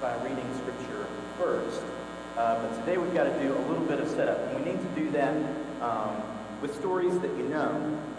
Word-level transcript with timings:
by 0.00 0.14
reading 0.22 0.46
scripture 0.58 1.06
first. 1.38 1.82
Uh, 2.36 2.62
but 2.62 2.80
today 2.80 2.98
we've 2.98 3.14
got 3.14 3.24
to 3.24 3.42
do 3.42 3.52
a 3.52 3.62
little 3.66 3.84
bit 3.84 3.98
of 3.98 4.08
setup. 4.08 4.38
And 4.38 4.64
we 4.64 4.72
need 4.72 4.80
to 4.80 5.00
do 5.00 5.10
that 5.10 5.34
um, 5.82 6.22
with 6.62 6.74
stories 6.76 7.18
that 7.18 7.36
you 7.36 7.48
know, 7.48 7.70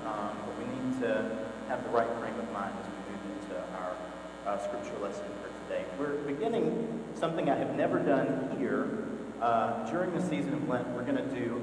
um, 0.06 0.38
but 0.46 0.58
we 0.60 0.66
need 0.66 1.00
to 1.02 1.48
have 1.70 1.82
the 1.84 1.90
right 1.92 2.08
frame 2.20 2.38
of 2.38 2.52
mind 2.52 2.74
as 2.82 2.86
we 2.86 3.14
move 3.14 3.42
into 3.42 3.56
our 3.78 3.96
uh, 4.46 4.58
scripture 4.58 5.00
lesson 5.02 5.24
for 5.42 5.50
today. 5.68 5.86
We're 5.98 6.18
beginning 6.24 7.02
something 7.14 7.50
I 7.50 7.56
have 7.56 7.76
never 7.76 8.00
done 8.00 8.58
here. 8.60 9.06
Uh, 9.42 9.90
during 9.90 10.14
the 10.14 10.22
season 10.22 10.54
of 10.54 10.68
Lent, 10.68 10.86
we're 10.90 11.04
going 11.04 11.16
to 11.16 11.36
do 11.36 11.62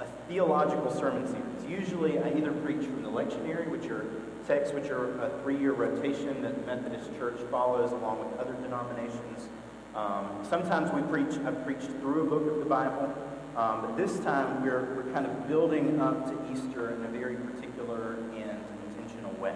a 0.00 0.06
theological 0.28 0.92
sermon 0.92 1.24
series. 1.28 1.70
Usually 1.86 2.18
I 2.18 2.32
either 2.36 2.50
preach 2.50 2.84
from 2.84 3.04
the 3.04 3.10
lectionary, 3.10 3.68
which 3.68 3.86
are 3.90 4.04
texts 4.46 4.72
which 4.72 4.90
are 4.90 5.20
a 5.22 5.30
three-year 5.42 5.72
rotation 5.72 6.40
that 6.42 6.54
the 6.54 6.66
Methodist 6.66 7.10
Church 7.18 7.38
follows 7.50 7.90
along 7.92 8.18
with 8.20 8.38
other 8.38 8.54
denominations. 8.62 9.48
Um, 9.94 10.28
sometimes 10.48 10.92
we 10.92 11.02
preach, 11.02 11.38
I've 11.44 11.64
preached 11.64 11.90
through 12.00 12.26
a 12.26 12.30
book 12.30 12.46
of 12.52 12.58
the 12.60 12.64
Bible, 12.64 13.12
um, 13.56 13.82
but 13.82 13.96
this 13.96 14.20
time 14.20 14.62
we're, 14.62 14.94
we're 14.94 15.12
kind 15.12 15.26
of 15.26 15.48
building 15.48 16.00
up 16.00 16.26
to 16.26 16.52
Easter 16.52 16.94
in 16.94 17.04
a 17.04 17.08
very 17.08 17.36
particular 17.36 18.18
and 18.36 18.60
intentional 18.88 19.32
way. 19.40 19.54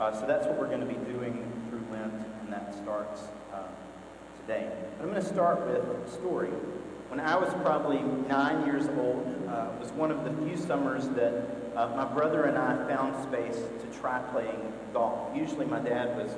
Uh, 0.00 0.12
so 0.18 0.26
that's 0.26 0.46
what 0.46 0.58
we're 0.58 0.68
going 0.68 0.80
to 0.80 0.86
be 0.86 0.94
doing 1.12 1.52
through 1.68 1.82
Lent, 1.92 2.12
and 2.42 2.52
that 2.52 2.74
starts 2.74 3.22
uh, 3.52 3.62
today. 4.40 4.70
But 4.96 5.04
I'm 5.04 5.10
going 5.10 5.22
to 5.22 5.28
start 5.28 5.66
with 5.66 5.84
a 5.84 6.10
story. 6.10 6.50
When 7.08 7.20
I 7.20 7.36
was 7.36 7.52
probably 7.62 8.00
nine 8.28 8.64
years 8.64 8.88
old, 8.96 9.26
uh, 9.48 9.68
it 9.74 9.80
was 9.80 9.92
one 9.92 10.10
of 10.10 10.24
the 10.24 10.32
few 10.44 10.56
summers 10.56 11.08
that 11.10 11.63
uh, 11.76 11.88
my 11.96 12.04
brother 12.04 12.44
and 12.44 12.56
I 12.56 12.86
found 12.88 13.22
space 13.24 13.56
to 13.56 13.98
try 13.98 14.20
playing 14.32 14.72
golf. 14.92 15.36
Usually 15.36 15.66
my 15.66 15.80
dad 15.80 16.16
was 16.16 16.30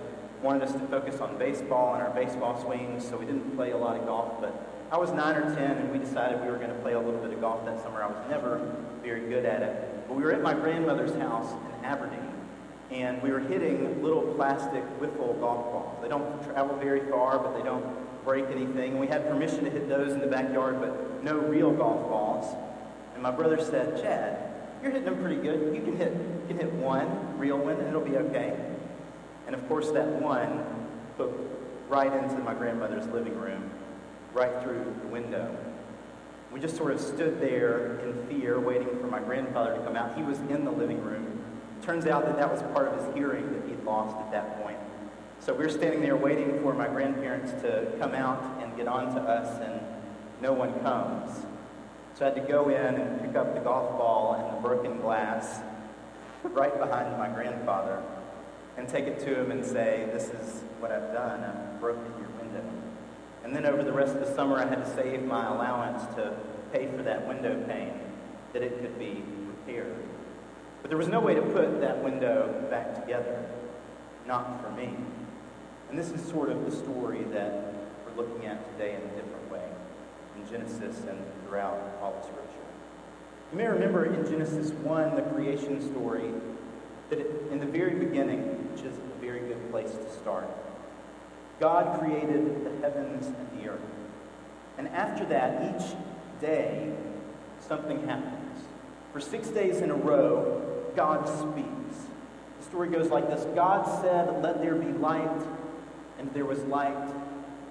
wanted 0.43 0.63
us 0.63 0.73
to 0.73 0.81
focus 0.81 1.21
on 1.21 1.37
baseball 1.39 1.95
and 1.95 2.03
our 2.03 2.11
baseball 2.11 2.63
swings, 2.63 3.07
so 3.07 3.17
we 3.17 3.25
didn't 3.25 3.57
play 3.57 3.71
a 3.73 3.77
lot 3.77 3.97
of 3.99 4.07
golf, 4.07 4.41
but 4.41 4.55
I 4.93 4.99
was 4.99 5.11
nine 5.11 5.35
or 5.35 5.55
ten 5.55 5.73
and 5.79 5.91
we 5.91 5.99
decided 5.99 6.41
we 6.43 6.49
were 6.49 6.59
going 6.59 6.71
to 6.71 6.79
play 6.81 6.93
a 6.93 7.01
little 7.01 7.21
bit 7.21 7.33
of 7.33 7.41
golf 7.41 7.65
that 7.65 7.83
summer. 7.83 8.03
I 8.03 8.07
was 8.07 8.31
never 8.31 8.75
very 9.03 9.29
good 9.29 9.45
at 9.45 9.63
it. 9.63 10.07
But 10.07 10.17
we 10.17 10.23
were 10.23 10.33
at 10.33 10.43
my 10.43 10.55
grandmother's 10.55 11.15
house 11.17 11.53
in 11.53 11.85
Aberdeen, 11.85 12.33
and 12.91 13.21
we 13.23 13.31
were 13.31 13.41
hitting 13.41 14.03
little 14.03 14.23
plastic 14.35 14.85
wiffle 15.01 15.39
golf 15.41 15.73
balls. 15.73 15.99
They 16.03 16.09
don't 16.09 16.43
travel 16.45 16.77
very 16.77 17.01
far, 17.11 17.39
but 17.39 17.57
they 17.57 17.65
don't 17.65 17.85
break 18.25 18.45
anything. 18.47 18.93
And 18.93 19.01
we 19.01 19.07
had 19.07 19.29
permission 19.29 19.65
to 19.65 19.71
hit 19.71 19.89
those 19.89 20.13
in 20.13 20.21
the 20.21 20.27
backyard, 20.27 20.81
but 20.81 21.25
no 21.25 21.39
real 21.39 21.73
golf 21.73 22.09
balls. 22.09 22.55
And 23.15 23.23
my 23.23 23.31
brother 23.31 23.63
said, 23.63 24.01
Chad, 24.01 24.46
you're 24.83 24.91
hitting 24.91 25.07
them 25.07 25.21
pretty 25.21 25.41
good. 25.41 25.75
You 25.75 25.83
can 25.83 25.97
hit, 25.97 26.13
you 26.13 26.45
can 26.49 26.59
hit 26.59 26.73
one 26.75 27.39
real 27.39 27.59
one, 27.59 27.77
and 27.77 27.89
it'll 27.89 28.01
be 28.01 28.17
okay. 28.17 28.57
And 29.47 29.55
of 29.55 29.67
course, 29.69 29.91
that 29.93 30.07
one 30.07 30.65
hooked 31.17 31.41
right 31.89 32.13
into 32.13 32.39
my 32.39 32.55
grandmother's 32.55 33.07
living 33.09 33.37
room, 33.39 33.71
right 34.33 34.63
through 34.63 34.95
the 35.03 35.09
window. 35.09 35.57
We 36.53 36.61
just 36.61 36.77
sort 36.77 36.93
of 36.93 37.01
stood 37.01 37.41
there 37.41 37.99
in 38.01 38.27
fear, 38.27 38.59
waiting 38.59 38.89
for 39.01 39.07
my 39.07 39.21
grandfather 39.21 39.77
to 39.77 39.81
come 39.83 39.97
out. 39.97 40.17
He 40.17 40.23
was 40.23 40.39
in 40.39 40.65
the 40.65 40.71
living 40.71 41.03
room. 41.03 41.41
Turns 41.83 42.07
out 42.07 42.25
that 42.25 42.37
that 42.37 42.51
was 42.51 42.63
part 42.73 42.89
of 42.89 43.05
his 43.05 43.15
hearing 43.15 43.53
that 43.53 43.69
he'd 43.69 43.83
lost 43.85 44.17
at 44.17 44.33
that 44.33 44.63
point. 44.63 44.79
So 45.41 45.53
we 45.53 45.65
were 45.65 45.71
standing 45.71 46.01
there 46.01 46.17
waiting 46.17 46.61
for 46.63 46.73
my 46.73 46.89
grandparents 46.89 47.53
to 47.63 47.93
come 47.99 48.15
out 48.15 48.43
and 48.63 48.75
get 48.77 48.89
on 48.89 49.15
to 49.15 49.21
us, 49.21 49.61
and 49.61 49.81
no 50.41 50.53
one 50.53 50.73
comes. 50.81 51.45
So 52.17 52.25
I 52.25 52.31
had 52.31 52.47
to 52.47 52.51
go 52.51 52.71
in 52.71 52.95
and 52.95 53.21
pick 53.21 53.37
up 53.37 53.53
the 53.53 53.61
golf 53.61 53.99
ball 53.99 54.37
and 54.41 54.57
the 54.57 54.67
broken 54.67 55.03
glass 55.03 55.61
right 56.45 56.79
behind 56.79 57.19
my 57.19 57.29
grandfather 57.29 58.03
and 58.79 58.89
take 58.89 59.05
it 59.05 59.19
to 59.21 59.39
him 59.39 59.51
and 59.51 59.63
say, 59.63 60.09
This 60.15 60.31
is 60.31 60.63
what 60.81 60.91
I've 60.91 61.13
done. 61.13 61.45
I've 61.45 61.79
broken 61.79 62.07
your 62.19 62.31
window. 62.41 62.65
And 63.45 63.55
then 63.55 63.67
over 63.67 63.83
the 63.83 63.93
rest 63.93 64.15
of 64.15 64.21
the 64.21 64.35
summer, 64.35 64.57
I 64.57 64.65
had 64.65 64.83
to 64.83 64.95
save 64.95 65.25
my 65.25 65.47
allowance 65.47 66.07
to 66.15 66.35
pay 66.73 66.87
for 66.87 67.03
that 67.03 67.29
window 67.29 67.63
pane 67.69 68.01
that 68.55 68.63
it 68.63 68.81
could 68.81 68.99
be 68.99 69.23
repaired. 69.47 69.95
But 70.81 70.89
there 70.89 70.99
was 70.99 71.09
no 71.09 71.21
way 71.21 71.35
to 71.35 71.43
put 71.43 71.83
that 71.83 72.03
window 72.03 72.67
back 72.71 72.95
together, 72.95 73.45
not 74.27 74.63
for 74.63 74.71
me. 74.71 74.89
And 75.91 75.99
this 75.99 76.11
is 76.13 76.27
sort 76.27 76.49
of 76.49 76.65
the 76.65 76.75
story 76.75 77.25
that 77.25 77.75
we're 78.07 78.25
looking 78.25 78.47
at 78.47 78.73
today 78.73 78.95
in 78.95 79.03
a 79.03 79.23
different 79.23 79.36
Genesis 80.51 81.05
and 81.09 81.19
throughout 81.47 81.99
all 82.01 82.15
of 82.15 82.25
Scripture. 82.25 82.67
You 83.53 83.59
may 83.59 83.67
remember 83.67 84.07
in 84.07 84.25
Genesis 84.29 84.73
1, 84.73 85.17
the 85.17 85.23
creation 85.23 85.81
story, 85.93 86.31
that 87.11 87.21
in 87.51 87.61
the 87.61 87.67
very 87.67 87.95
beginning, 87.95 88.41
which 88.73 88.85
is 88.85 88.97
a 88.97 89.21
very 89.21 89.41
good 89.41 89.71
place 89.71 89.91
to 89.91 90.11
start, 90.21 90.49
God 91.61 92.01
created 92.01 92.65
the 92.65 92.71
heavens 92.81 93.27
and 93.27 93.61
the 93.61 93.69
earth. 93.69 93.81
And 94.79 94.89
after 94.89 95.25
that, 95.27 95.81
each 95.81 95.95
day, 96.41 96.93
something 97.61 98.07
happens. 98.07 98.65
For 99.13 99.21
six 99.21 99.49
days 99.49 99.79
in 99.79 99.91
a 99.91 99.95
row, 99.95 100.63
God 100.95 101.27
speaks. 101.27 102.07
The 102.59 102.65
story 102.65 102.89
goes 102.89 103.09
like 103.09 103.29
this 103.29 103.45
God 103.55 104.03
said, 104.03 104.43
Let 104.43 104.61
there 104.61 104.75
be 104.75 104.93
light, 104.99 105.43
and 106.19 106.33
there 106.35 106.45
was 106.45 106.63
light. 106.65 107.09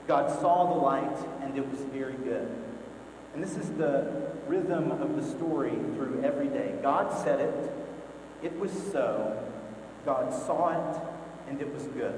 God 0.07 0.31
saw 0.39 0.73
the 0.73 0.79
light, 0.79 1.17
and 1.41 1.57
it 1.57 1.67
was 1.69 1.79
very 1.81 2.13
good. 2.13 2.49
And 3.35 3.43
this 3.43 3.57
is 3.57 3.69
the 3.71 4.31
rhythm 4.47 4.91
of 4.91 5.17
the 5.17 5.21
story 5.21 5.73
through 5.93 6.21
every 6.23 6.47
day. 6.47 6.73
God 6.81 7.11
said 7.21 7.41
it, 7.41 7.71
it 8.41 8.57
was 8.57 8.71
so. 8.71 9.37
God 10.05 10.33
saw 10.33 10.69
it, 10.69 11.01
and 11.49 11.59
it 11.59 11.73
was 11.73 11.83
good. 11.87 12.15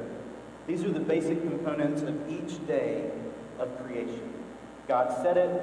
These 0.67 0.83
are 0.83 0.91
the 0.91 0.99
basic 0.99 1.41
components 1.41 2.03
of 2.03 2.29
each 2.29 2.65
day 2.67 3.09
of 3.57 3.83
creation. 3.83 4.31
God 4.87 5.11
said 5.23 5.37
it, 5.37 5.59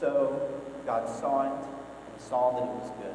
so. 0.00 0.50
God 0.84 1.08
saw 1.08 1.42
it, 1.44 1.66
and 2.12 2.20
saw 2.20 2.50
that 2.58 2.64
it 2.64 2.74
was 2.74 2.90
good. 3.00 3.14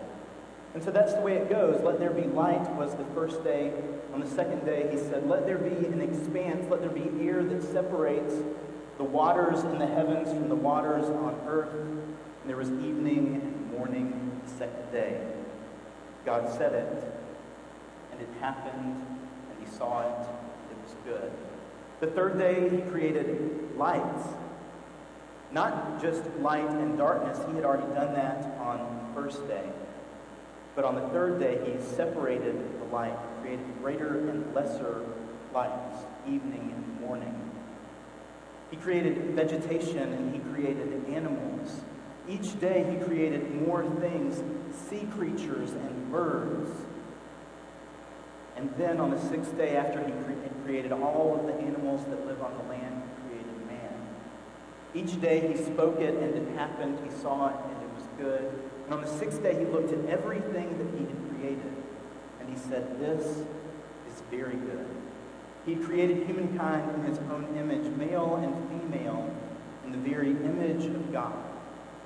And 0.75 0.83
so 0.83 0.91
that's 0.91 1.13
the 1.13 1.21
way 1.21 1.33
it 1.33 1.49
goes. 1.49 1.81
Let 1.83 1.99
there 1.99 2.11
be 2.11 2.23
light 2.23 2.69
was 2.75 2.95
the 2.95 3.05
first 3.13 3.43
day. 3.43 3.73
On 4.13 4.21
the 4.21 4.29
second 4.29 4.65
day, 4.65 4.87
he 4.91 4.97
said, 4.97 5.27
Let 5.27 5.45
there 5.45 5.57
be 5.57 5.87
an 5.87 5.99
expanse, 5.99 6.69
let 6.69 6.79
there 6.79 6.89
be 6.89 7.27
air 7.27 7.43
that 7.43 7.63
separates 7.63 8.35
the 8.97 9.03
waters 9.03 9.63
in 9.63 9.77
the 9.77 9.87
heavens 9.87 10.29
from 10.29 10.49
the 10.49 10.55
waters 10.55 11.05
on 11.05 11.39
earth. 11.47 11.73
And 11.73 12.49
there 12.49 12.57
was 12.57 12.69
evening 12.69 13.41
and 13.41 13.71
morning 13.71 14.41
the 14.45 14.51
second 14.51 14.91
day. 14.91 15.21
God 16.25 16.51
said 16.57 16.73
it, 16.73 17.13
and 18.11 18.21
it 18.21 18.29
happened, 18.39 19.05
and 19.49 19.59
he 19.59 19.77
saw 19.77 20.01
it, 20.01 20.27
it 20.71 20.77
was 20.83 20.95
good. 21.05 21.31
The 21.99 22.07
third 22.07 22.37
day, 22.37 22.69
he 22.69 22.81
created 22.89 23.75
lights. 23.77 24.27
Not 25.51 26.01
just 26.01 26.23
light 26.39 26.69
and 26.69 26.97
darkness, 26.97 27.39
he 27.49 27.55
had 27.55 27.63
already 27.63 27.93
done 27.93 28.13
that 28.15 28.57
on 28.59 28.77
the 29.07 29.21
first 29.21 29.47
day. 29.47 29.69
But 30.75 30.83
on 30.83 30.95
the 30.95 31.07
third 31.09 31.39
day, 31.39 31.59
he 31.63 31.81
separated 31.95 32.81
the 32.81 32.85
light, 32.85 33.17
created 33.41 33.65
greater 33.81 34.29
and 34.29 34.53
lesser 34.53 35.03
lights, 35.53 36.05
evening 36.27 36.73
and 36.75 37.01
morning. 37.01 37.44
He 38.71 38.77
created 38.77 39.17
vegetation 39.35 40.13
and 40.13 40.33
he 40.33 40.39
created 40.51 41.05
animals. 41.09 41.81
Each 42.27 42.59
day 42.59 42.85
he 42.89 43.05
created 43.05 43.67
more 43.67 43.85
things, 43.99 44.41
sea 44.89 45.07
creatures 45.15 45.71
and 45.71 46.11
birds. 46.11 46.71
And 48.55 48.73
then 48.77 48.99
on 48.99 49.11
the 49.11 49.19
sixth 49.19 49.55
day, 49.57 49.75
after 49.75 50.03
he 50.03 50.11
cre- 50.11 50.63
created 50.63 50.91
all 50.91 51.39
of 51.39 51.45
the 51.45 51.53
animals 51.63 52.03
that 52.05 52.25
live 52.25 52.41
on 52.41 52.57
the 52.57 52.63
land, 52.63 53.03
he 53.03 53.29
created 53.29 53.67
man. 53.67 53.93
Each 54.95 55.21
day 55.21 55.47
he 55.47 55.63
spoke 55.63 55.99
it 55.99 56.15
and 56.15 56.35
it 56.35 56.57
happened. 56.57 56.97
He 57.03 57.11
saw 57.21 57.49
it 57.49 57.55
and 57.63 57.83
it 57.83 57.93
was 57.93 58.07
good. 58.17 58.61
And 58.85 58.93
on 58.93 59.01
the 59.01 59.07
sixth 59.07 59.43
day 59.43 59.53
he 59.59 59.65
looked 59.65 59.91
at 59.93 60.05
everything 60.09 60.77
that 60.77 60.97
he 60.97 61.05
had 61.05 61.29
created. 61.29 61.73
And 62.39 62.49
he 62.49 62.55
said, 62.55 62.99
This 62.99 63.25
is 63.25 64.23
very 64.31 64.55
good. 64.55 64.87
He 65.65 65.75
created 65.75 66.27
humankind 66.27 66.93
in 66.95 67.03
his 67.05 67.17
own 67.31 67.47
image, 67.57 67.91
male 67.97 68.35
and 68.35 68.53
female, 68.69 69.33
in 69.83 69.91
the 69.91 69.97
very 69.97 70.29
image 70.29 70.85
of 70.85 71.11
God. 71.11 71.33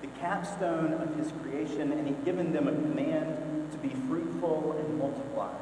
The 0.02 0.08
capstone 0.20 0.94
of 0.94 1.14
his 1.18 1.34
creation, 1.44 1.92
and 1.92 2.08
he'd 2.08 2.24
given 2.24 2.54
them 2.54 2.70
a 2.70 2.72
command 2.72 3.72
to 3.74 3.78
be 3.80 3.90
fruitful 4.08 4.78
and 4.80 4.98
multiply, 4.98 5.54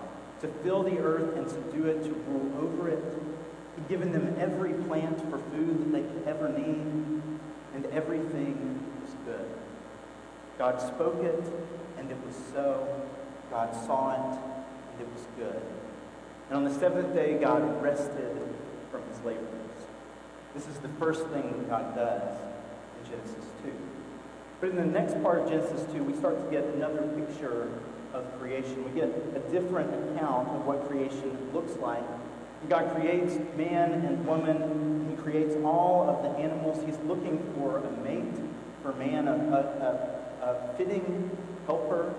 to 0.42 0.48
fill 0.64 0.84
the 0.84 1.00
earth 1.00 1.36
and 1.38 1.50
subdue 1.50 1.86
it, 1.86 2.04
to 2.04 2.12
rule 2.12 2.52
over 2.62 2.88
it. 2.90 3.04
He'd 3.76 3.88
given 3.88 4.12
them 4.12 4.36
every 4.38 4.74
plant 4.74 5.20
for 5.32 5.40
food 5.40 5.80
that 5.80 5.92
they 5.92 6.02
could 6.02 6.28
ever 6.28 6.50
need, 6.50 7.22
and 7.74 7.86
everything 7.92 8.80
was 9.02 9.16
good. 9.26 9.50
God 10.60 10.80
spoke 10.80 11.24
it, 11.24 11.44
and 11.98 12.12
it 12.12 12.18
was 12.26 12.36
so. 12.54 12.88
God 13.50 13.74
saw 13.88 14.14
it, 14.14 14.40
and 14.92 15.02
it 15.02 15.08
was 15.14 15.26
good. 15.36 15.62
And 16.50 16.58
on 16.58 16.64
the 16.64 16.74
seventh 16.74 17.14
day, 17.14 17.38
God 17.40 17.82
rested 17.82 18.38
from 18.92 19.02
his 19.10 19.22
labors. 19.24 19.44
This 20.54 20.68
is 20.68 20.78
the 20.78 20.90
first 21.00 21.26
thing 21.28 21.44
that 21.44 21.70
God 21.70 21.96
does 21.96 22.38
in 23.04 23.12
Genesis 23.12 23.46
2. 23.64 23.72
But 24.60 24.70
in 24.70 24.76
the 24.76 24.86
next 24.86 25.22
part 25.22 25.40
of 25.40 25.50
Genesis 25.50 25.86
2, 25.94 26.04
we 26.04 26.14
start 26.14 26.44
to 26.44 26.52
get 26.52 26.64
another 26.74 27.04
picture 27.16 27.70
of 28.14 28.40
creation. 28.40 28.84
We 28.86 29.00
get 29.00 29.10
a 29.36 29.40
different 29.52 29.94
account 30.16 30.48
of 30.50 30.66
what 30.66 30.88
creation 30.88 31.52
looks 31.54 31.76
like 31.78 32.04
God 32.70 32.94
creates 32.96 33.38
man 33.56 33.92
and 33.94 34.26
woman. 34.26 35.08
He 35.10 35.22
creates 35.22 35.56
all 35.64 36.10
of 36.10 36.24
the 36.24 36.30
animals. 36.44 36.84
He's 36.86 36.98
looking 37.08 37.40
for 37.56 37.78
a 37.78 37.92
mate 38.04 38.36
for 38.82 38.94
man, 38.94 39.28
a, 39.28 39.32
a, 39.32 40.46
a, 40.46 40.72
a 40.74 40.78
fitting 40.78 41.30
helper 41.66 42.14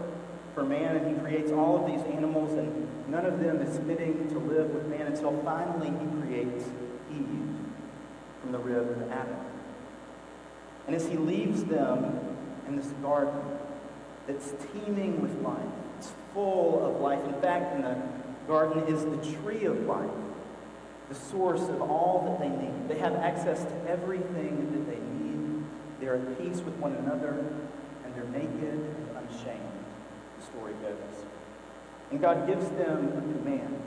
for 0.59 0.65
man, 0.65 0.97
and 0.97 1.15
he 1.15 1.23
creates 1.23 1.53
all 1.53 1.85
of 1.85 1.87
these 1.87 2.05
animals, 2.13 2.59
and 2.59 3.09
none 3.09 3.25
of 3.25 3.39
them 3.39 3.63
is 3.63 3.79
fitting 3.87 4.29
to 4.29 4.39
live 4.41 4.69
with 4.75 4.87
man 4.89 5.07
until 5.07 5.41
finally 5.45 5.87
he 5.87 6.21
creates 6.21 6.65
Eve 7.13 7.55
from 8.41 8.51
the 8.51 8.59
rib 8.59 8.91
of 8.91 9.13
Adam. 9.13 9.37
And 10.89 10.97
as 10.97 11.07
he 11.07 11.17
leaves 11.17 11.63
them 11.63 12.19
in 12.67 12.75
this 12.75 12.89
garden 13.03 13.41
that's 14.27 14.53
teeming 14.73 15.23
with 15.23 15.41
life, 15.43 15.61
it's 15.97 16.13
full 16.35 16.85
of 16.85 17.01
life. 17.01 17.23
In 17.25 17.41
fact, 17.41 17.77
in 17.77 17.83
the 17.83 17.97
garden 18.49 18.83
is 18.93 19.05
the 19.05 19.39
tree 19.39 19.65
of 19.65 19.79
life, 19.87 20.11
the 21.09 21.15
source 21.15 21.63
of 21.69 21.81
all 21.83 22.25
that 22.27 22.41
they 22.41 22.49
need. 22.49 22.89
They 22.89 22.99
have 22.99 23.15
access 23.15 23.63
to 23.63 23.89
everything 23.89 24.73
that 24.73 24.91
they 24.91 24.99
need. 25.25 25.65
They're 26.01 26.17
at 26.17 26.39
peace 26.39 26.63
with 26.63 26.75
one 26.79 26.95
another, 26.95 27.45
and 28.05 28.15
they're 28.17 28.25
naked 28.25 28.75
and 28.75 29.17
unashamed, 29.17 29.61
the 30.39 30.45
story 30.45 30.73
goes. 30.83 31.25
And 32.11 32.21
God 32.21 32.47
gives 32.47 32.69
them 32.71 33.09
a 33.09 33.39
command. 33.39 33.83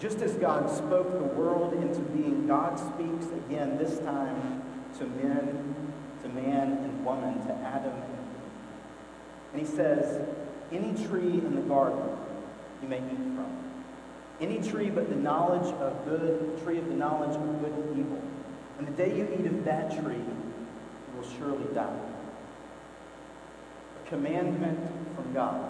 Just 0.00 0.20
as 0.22 0.34
God 0.34 0.70
spoke 0.70 1.12
the 1.12 1.24
world 1.24 1.72
into 1.74 2.00
being, 2.00 2.46
God 2.46 2.78
speaks 2.78 3.26
again, 3.32 3.78
this 3.78 3.98
time 4.00 4.62
to 4.98 5.04
men, 5.04 5.92
to 6.22 6.28
man 6.28 6.72
and 6.72 7.04
woman, 7.04 7.44
to 7.46 7.52
Adam 7.52 7.92
and 7.92 8.04
Eve. 8.04 8.38
And 9.52 9.60
he 9.60 9.66
says, 9.66 10.24
Any 10.70 10.92
tree 11.06 11.32
in 11.32 11.54
the 11.54 11.62
garden 11.62 12.16
you 12.82 12.88
may 12.88 12.98
eat 12.98 13.02
from. 13.02 13.58
Any 14.40 14.62
tree 14.62 14.90
but 14.90 15.08
the 15.08 15.16
knowledge 15.16 15.66
of 15.74 16.04
good, 16.04 16.62
tree 16.62 16.78
of 16.78 16.88
the 16.88 16.94
knowledge 16.94 17.34
of 17.34 17.60
good 17.60 17.72
and 17.72 17.98
evil. 17.98 18.22
And 18.78 18.86
the 18.86 18.92
day 18.92 19.16
you 19.16 19.28
eat 19.38 19.46
of 19.46 19.64
that 19.64 19.90
tree, 19.90 20.14
you 20.14 21.16
will 21.16 21.28
surely 21.38 21.74
die. 21.74 21.98
A 24.04 24.08
commandment 24.08 24.78
from 25.16 25.32
God. 25.34 25.67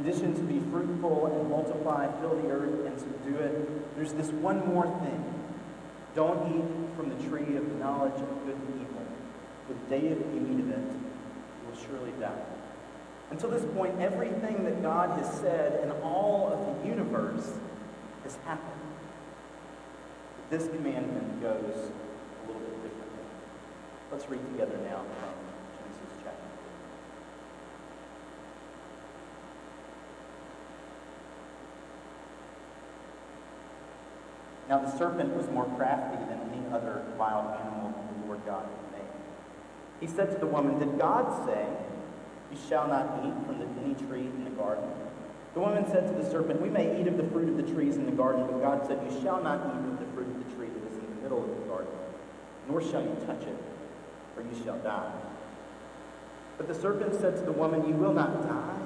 Addition 0.00 0.34
to 0.34 0.42
be 0.42 0.58
fruitful 0.70 1.26
and 1.26 1.48
multiply, 1.48 2.10
fill 2.20 2.36
the 2.42 2.50
earth 2.50 2.86
and 2.86 2.98
subdue 2.98 3.36
it, 3.36 3.96
there's 3.96 4.12
this 4.12 4.28
one 4.28 4.66
more 4.66 4.84
thing. 4.84 5.24
Don't 6.14 6.54
eat 6.54 6.96
from 6.96 7.08
the 7.08 7.28
tree 7.28 7.56
of 7.56 7.68
the 7.68 7.74
knowledge 7.76 8.14
of 8.14 8.44
good 8.44 8.56
and 8.56 8.80
evil. 8.80 9.02
For 9.66 9.72
the 9.74 9.80
day 9.88 10.08
you 10.08 10.14
eat 10.50 10.60
of 10.60 10.70
it, 10.70 10.78
you 10.78 11.70
will 11.70 11.78
surely 11.88 12.12
die. 12.20 12.42
Until 13.30 13.50
this 13.50 13.64
point, 13.74 13.98
everything 14.00 14.64
that 14.64 14.82
God 14.82 15.18
has 15.18 15.40
said 15.40 15.82
in 15.82 15.90
all 16.02 16.52
of 16.52 16.82
the 16.82 16.88
universe 16.88 17.52
has 18.24 18.36
happened. 18.44 18.80
But 20.36 20.58
this 20.58 20.68
commandment 20.68 21.40
goes 21.40 21.62
a 21.64 22.46
little 22.46 22.60
bit 22.60 22.82
differently. 22.82 23.24
Let's 24.12 24.28
read 24.28 24.44
together 24.52 24.76
now 24.84 25.02
from 25.18 25.34
Genesis 25.78 26.18
chapter 26.22 26.48
3. 34.63 34.63
Now 34.74 34.80
the 34.80 34.98
serpent 34.98 35.36
was 35.36 35.48
more 35.50 35.66
crafty 35.76 36.18
than 36.26 36.40
any 36.50 36.74
other 36.74 37.04
wild 37.16 37.46
animal 37.60 37.94
the 37.94 38.26
Lord 38.26 38.44
God 38.44 38.66
had 38.66 38.98
made. 38.98 39.08
He 40.00 40.08
said 40.08 40.32
to 40.32 40.36
the 40.36 40.48
woman, 40.48 40.80
Did 40.80 40.98
God 40.98 41.46
say, 41.46 41.64
You 42.50 42.58
shall 42.68 42.88
not 42.88 43.22
eat 43.24 43.46
from 43.46 43.60
the, 43.60 43.68
any 43.84 43.94
tree 43.94 44.26
in 44.26 44.42
the 44.42 44.50
garden? 44.50 44.90
The 45.54 45.60
woman 45.60 45.86
said 45.86 46.08
to 46.08 46.20
the 46.20 46.28
serpent, 46.28 46.60
We 46.60 46.70
may 46.70 47.00
eat 47.00 47.06
of 47.06 47.16
the 47.16 47.22
fruit 47.22 47.48
of 47.50 47.56
the 47.56 47.72
trees 47.72 47.94
in 47.94 48.04
the 48.04 48.18
garden, 48.18 48.48
but 48.48 48.60
God 48.62 48.84
said, 48.84 48.98
You 49.08 49.22
shall 49.22 49.40
not 49.40 49.60
eat 49.62 49.92
of 49.92 50.00
the 50.00 50.12
fruit 50.12 50.26
of 50.26 50.38
the 50.42 50.56
tree 50.56 50.66
that 50.66 50.90
is 50.90 50.98
in 50.98 51.06
the 51.06 51.22
middle 51.22 51.44
of 51.44 51.50
the 51.50 51.66
garden, 51.70 51.94
nor 52.68 52.82
shall 52.82 53.02
you 53.02 53.14
touch 53.26 53.42
it, 53.42 53.56
or 54.36 54.42
you 54.42 54.64
shall 54.64 54.78
die. 54.78 55.12
But 56.58 56.66
the 56.66 56.74
serpent 56.74 57.14
said 57.20 57.36
to 57.36 57.42
the 57.42 57.52
woman, 57.52 57.86
You 57.86 57.94
will 57.94 58.12
not 58.12 58.42
die. 58.42 58.80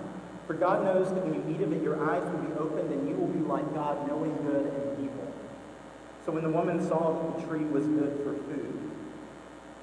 For 0.46 0.52
God 0.52 0.84
knows 0.84 1.08
that 1.14 1.24
when 1.24 1.32
you 1.32 1.56
eat 1.56 1.62
of 1.62 1.72
it, 1.72 1.82
your 1.82 1.96
eyes 2.10 2.28
will 2.30 2.44
be 2.44 2.52
opened, 2.60 2.92
and 2.92 3.08
you 3.08 3.14
will 3.14 3.32
be 3.32 3.40
like 3.40 3.72
God, 3.72 4.06
knowing 4.06 4.36
good 4.44 4.66
and. 4.66 4.77
So 6.28 6.34
when 6.34 6.44
the 6.44 6.50
woman 6.50 6.86
saw 6.86 7.16
that 7.16 7.40
the 7.40 7.46
tree 7.46 7.64
was 7.64 7.86
good 7.86 8.20
for 8.20 8.36
food, 8.52 8.78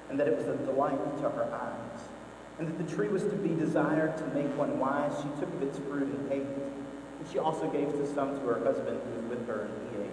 and 0.08 0.20
that 0.20 0.28
it 0.28 0.36
was 0.38 0.46
a 0.46 0.54
delight 0.58 1.18
to 1.18 1.28
her 1.30 1.50
eyes, 1.52 2.00
and 2.60 2.68
that 2.68 2.78
the 2.78 2.94
tree 2.94 3.08
was 3.08 3.24
to 3.24 3.34
be 3.34 3.48
desired 3.48 4.16
to 4.18 4.24
make 4.28 4.46
one 4.56 4.78
wise, 4.78 5.10
she 5.18 5.40
took 5.40 5.52
of 5.52 5.60
its 5.60 5.76
fruit 5.90 6.06
and 6.06 6.30
ate 6.30 6.42
it. 6.42 6.72
And 7.18 7.28
she 7.32 7.40
also 7.40 7.68
gave 7.68 7.90
to 7.90 8.06
some 8.14 8.38
to 8.38 8.46
her 8.46 8.62
husband 8.62 9.00
who 9.02 9.22
was 9.22 9.28
with 9.28 9.48
her, 9.48 9.62
and 9.62 9.90
he 9.90 10.04
ate. 10.04 10.10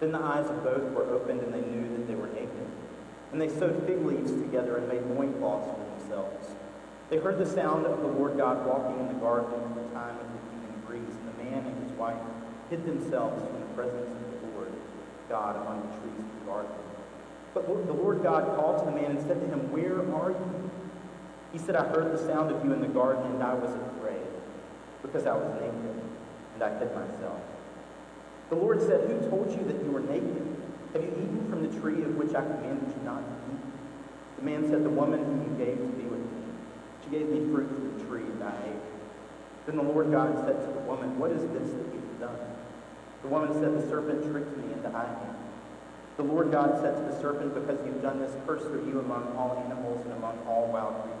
Then 0.00 0.10
the 0.10 0.18
eyes 0.18 0.50
of 0.50 0.64
both 0.64 0.82
were 0.94 1.04
opened, 1.04 1.42
and 1.42 1.54
they 1.54 1.62
knew 1.70 1.86
that 1.96 2.08
they 2.08 2.16
were 2.16 2.26
naked. 2.34 2.66
And 3.30 3.40
they 3.40 3.48
sewed 3.48 3.86
fig 3.86 4.04
leaves 4.04 4.32
together 4.32 4.78
and 4.78 4.88
made 4.88 5.06
loincloths 5.14 5.70
for 5.70 5.78
themselves. 5.94 6.48
They 7.08 7.18
heard 7.18 7.38
the 7.38 7.46
sound 7.46 7.86
of 7.86 8.00
the 8.00 8.08
Lord 8.08 8.36
God 8.36 8.66
walking 8.66 8.98
in 8.98 9.14
the 9.14 9.20
garden 9.20 9.54
at 9.54 9.74
the 9.76 9.94
time 9.94 10.18
of 10.18 10.26
the 10.26 10.40
evening 10.58 10.82
breeze, 10.88 11.14
and 11.14 11.38
the 11.38 11.44
man 11.44 11.66
and 11.70 11.88
his 11.88 11.96
wife 11.96 12.18
hid 12.68 12.84
themselves 12.84 13.46
from 13.46 13.60
the 13.60 13.66
presence 13.74 14.10
of 14.10 14.30
the 14.32 14.39
God 15.30 15.56
among 15.56 15.80
the 15.86 15.96
trees 16.02 16.18
of 16.18 16.40
the 16.40 16.44
garden. 16.50 16.72
But 17.54 17.66
the 17.66 17.92
Lord 17.92 18.22
God 18.22 18.56
called 18.56 18.80
to 18.80 18.84
the 18.84 18.90
man 18.90 19.16
and 19.16 19.20
said 19.22 19.40
to 19.40 19.46
him, 19.46 19.72
Where 19.72 20.02
are 20.14 20.30
you? 20.30 20.70
He 21.52 21.58
said, 21.58 21.74
I 21.74 21.86
heard 21.86 22.12
the 22.12 22.18
sound 22.18 22.50
of 22.50 22.64
you 22.64 22.72
in 22.72 22.80
the 22.80 22.90
garden, 22.90 23.24
and 23.26 23.42
I 23.42 23.54
was 23.54 23.70
afraid, 23.70 24.26
because 25.02 25.26
I 25.26 25.34
was 25.34 25.50
naked, 25.54 26.02
and 26.54 26.62
I 26.62 26.78
hid 26.78 26.94
myself. 26.94 27.40
The 28.50 28.56
Lord 28.56 28.82
said, 28.82 29.08
Who 29.08 29.30
told 29.30 29.50
you 29.50 29.64
that 29.70 29.82
you 29.82 29.90
were 29.90 30.00
naked? 30.00 30.46
Have 30.92 31.02
you 31.02 31.10
eaten 31.10 31.46
from 31.48 31.62
the 31.62 31.80
tree 31.80 32.02
of 32.02 32.14
which 32.16 32.34
I 32.34 32.42
commanded 32.42 32.90
you 32.90 33.02
not 33.04 33.22
to 33.22 33.34
eat? 33.54 33.62
The 34.38 34.42
man 34.42 34.68
said, 34.68 34.84
The 34.84 34.90
woman 34.90 35.24
whom 35.24 35.42
you 35.46 35.64
gave 35.64 35.78
to 35.78 35.86
be 35.94 36.04
with 36.10 36.22
me. 36.22 36.42
She 37.02 37.10
gave 37.10 37.28
me 37.30 37.46
fruit 37.50 37.70
from 37.70 37.98
the 37.98 38.04
tree, 38.04 38.26
and 38.26 38.42
I 38.42 38.54
ate. 38.66 38.86
Then 39.66 39.76
the 39.76 39.82
Lord 39.82 40.10
God 40.10 40.34
said 40.46 40.58
to 40.66 40.72
the 40.72 40.82
woman, 40.86 41.18
What 41.18 41.30
is 41.30 41.42
this 41.54 41.70
that 41.70 41.86
you 41.94 42.02
have 42.02 42.20
done? 42.20 42.59
The 43.22 43.28
woman 43.28 43.52
said, 43.54 43.76
The 43.76 43.86
serpent 43.88 44.24
tricked 44.30 44.56
me, 44.56 44.72
and 44.72 44.96
I 44.96 45.04
ate. 45.04 45.36
The 46.16 46.22
Lord 46.24 46.50
God 46.50 46.80
said 46.80 46.96
to 46.96 47.02
the 47.12 47.20
serpent, 47.20 47.54
Because 47.54 47.80
you've 47.84 48.02
done 48.02 48.20
this, 48.20 48.32
cursed 48.46 48.66
are 48.66 48.84
you 48.84 49.00
among 49.00 49.36
all 49.36 49.62
animals 49.64 50.04
and 50.04 50.12
among 50.14 50.38
all 50.46 50.68
wild 50.72 51.02
creatures. 51.04 51.20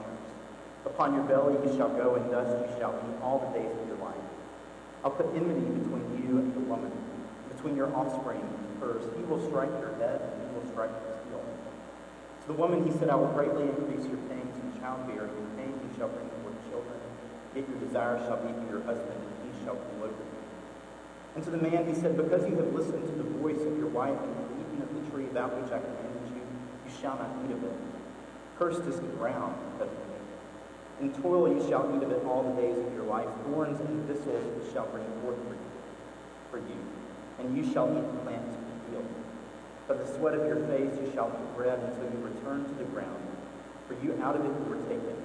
Upon 0.86 1.14
your 1.14 1.24
belly 1.24 1.56
you 1.64 1.76
shall 1.76 1.88
go, 1.88 2.16
and 2.16 2.30
dust 2.30 2.52
you 2.52 2.78
shall 2.78 2.92
eat 2.92 3.16
all 3.22 3.40
the 3.40 3.58
days 3.58 3.70
of 3.70 3.88
your 3.88 3.98
life. 3.98 4.24
I'll 5.04 5.10
put 5.12 5.28
enmity 5.36 5.64
between 5.80 6.04
you 6.20 6.36
and 6.38 6.54
the 6.54 6.60
woman, 6.60 6.92
between 7.54 7.76
your 7.76 7.88
offspring 7.96 8.40
and 8.40 8.80
hers. 8.80 9.04
He 9.16 9.24
will 9.24 9.40
strike 9.48 9.72
your 9.80 9.96
head, 9.96 10.20
and 10.20 10.36
he 10.44 10.48
will 10.56 10.68
strike 10.72 10.92
your 10.92 11.16
heel. 11.28 11.44
To 11.44 12.46
the 12.48 12.58
woman 12.60 12.84
he 12.84 12.92
said, 12.98 13.08
I 13.08 13.16
will 13.16 13.32
greatly 13.32 13.64
increase 13.64 14.04
your 14.08 14.20
pains 14.28 14.56
in 14.56 14.80
childbearing. 14.80 15.32
In 15.32 15.48
pain 15.56 15.72
you 15.72 15.90
shall 15.96 16.08
bring 16.08 16.28
forth 16.44 16.56
children. 16.68 17.00
Yet 17.56 17.68
your 17.68 17.80
desire 17.80 18.20
shall 18.24 18.40
be 18.40 18.52
for 18.52 18.68
your 18.68 18.84
husband, 18.84 19.16
and 19.16 19.36
he 19.48 19.52
shall 19.64 19.76
rule 19.76 20.08
over 20.08 20.24
you. 20.24 20.29
And 21.34 21.44
to 21.44 21.50
the 21.50 21.58
man 21.58 21.86
he 21.86 21.94
said, 21.94 22.16
Because 22.16 22.48
you 22.48 22.56
have 22.56 22.72
listened 22.74 23.06
to 23.06 23.12
the 23.12 23.28
voice 23.38 23.60
of 23.62 23.76
your 23.78 23.88
wife 23.88 24.18
and 24.18 24.34
have 24.36 24.50
eaten 24.58 24.82
of 24.82 24.90
the 24.94 25.10
tree 25.10 25.26
about 25.26 25.54
which 25.54 25.70
I 25.70 25.78
commanded 25.78 26.34
you, 26.34 26.42
you 26.42 26.92
shall 27.00 27.16
not 27.16 27.30
eat 27.44 27.52
of 27.52 27.62
it. 27.62 27.72
Cursed 28.58 28.82
is 28.82 29.00
the 29.00 29.06
ground 29.16 29.54
because 29.72 29.92
of 29.92 29.98
you. 29.98 30.10
In 31.00 31.22
toil 31.22 31.48
you 31.48 31.66
shall 31.68 31.88
eat 31.96 32.02
of 32.02 32.10
it 32.10 32.24
all 32.26 32.42
the 32.42 32.60
days 32.60 32.76
of 32.76 32.92
your 32.92 33.04
life. 33.04 33.28
Thorns 33.46 33.80
and 33.80 34.06
thistles 34.06 34.72
shall 34.72 34.86
bring 34.88 35.06
forth 35.22 35.38
for 35.48 35.54
you, 35.54 35.70
for 36.50 36.58
you. 36.58 36.80
And 37.38 37.56
you 37.56 37.64
shall 37.72 37.88
eat 37.88 38.22
plants 38.22 38.54
of 38.54 38.60
the 38.60 38.90
field. 38.90 39.08
But 39.88 40.04
the 40.04 40.12
sweat 40.18 40.34
of 40.34 40.46
your 40.46 40.60
face 40.66 40.92
you 41.00 41.10
shall 41.14 41.30
eat 41.30 41.56
bread 41.56 41.78
until 41.78 42.04
you 42.04 42.26
return 42.26 42.64
to 42.64 42.74
the 42.74 42.84
ground. 42.90 43.22
For 43.88 43.94
you 44.04 44.20
out 44.22 44.36
of 44.36 44.44
it 44.44 44.48
you 44.48 44.64
were 44.68 44.82
taken. 44.88 45.16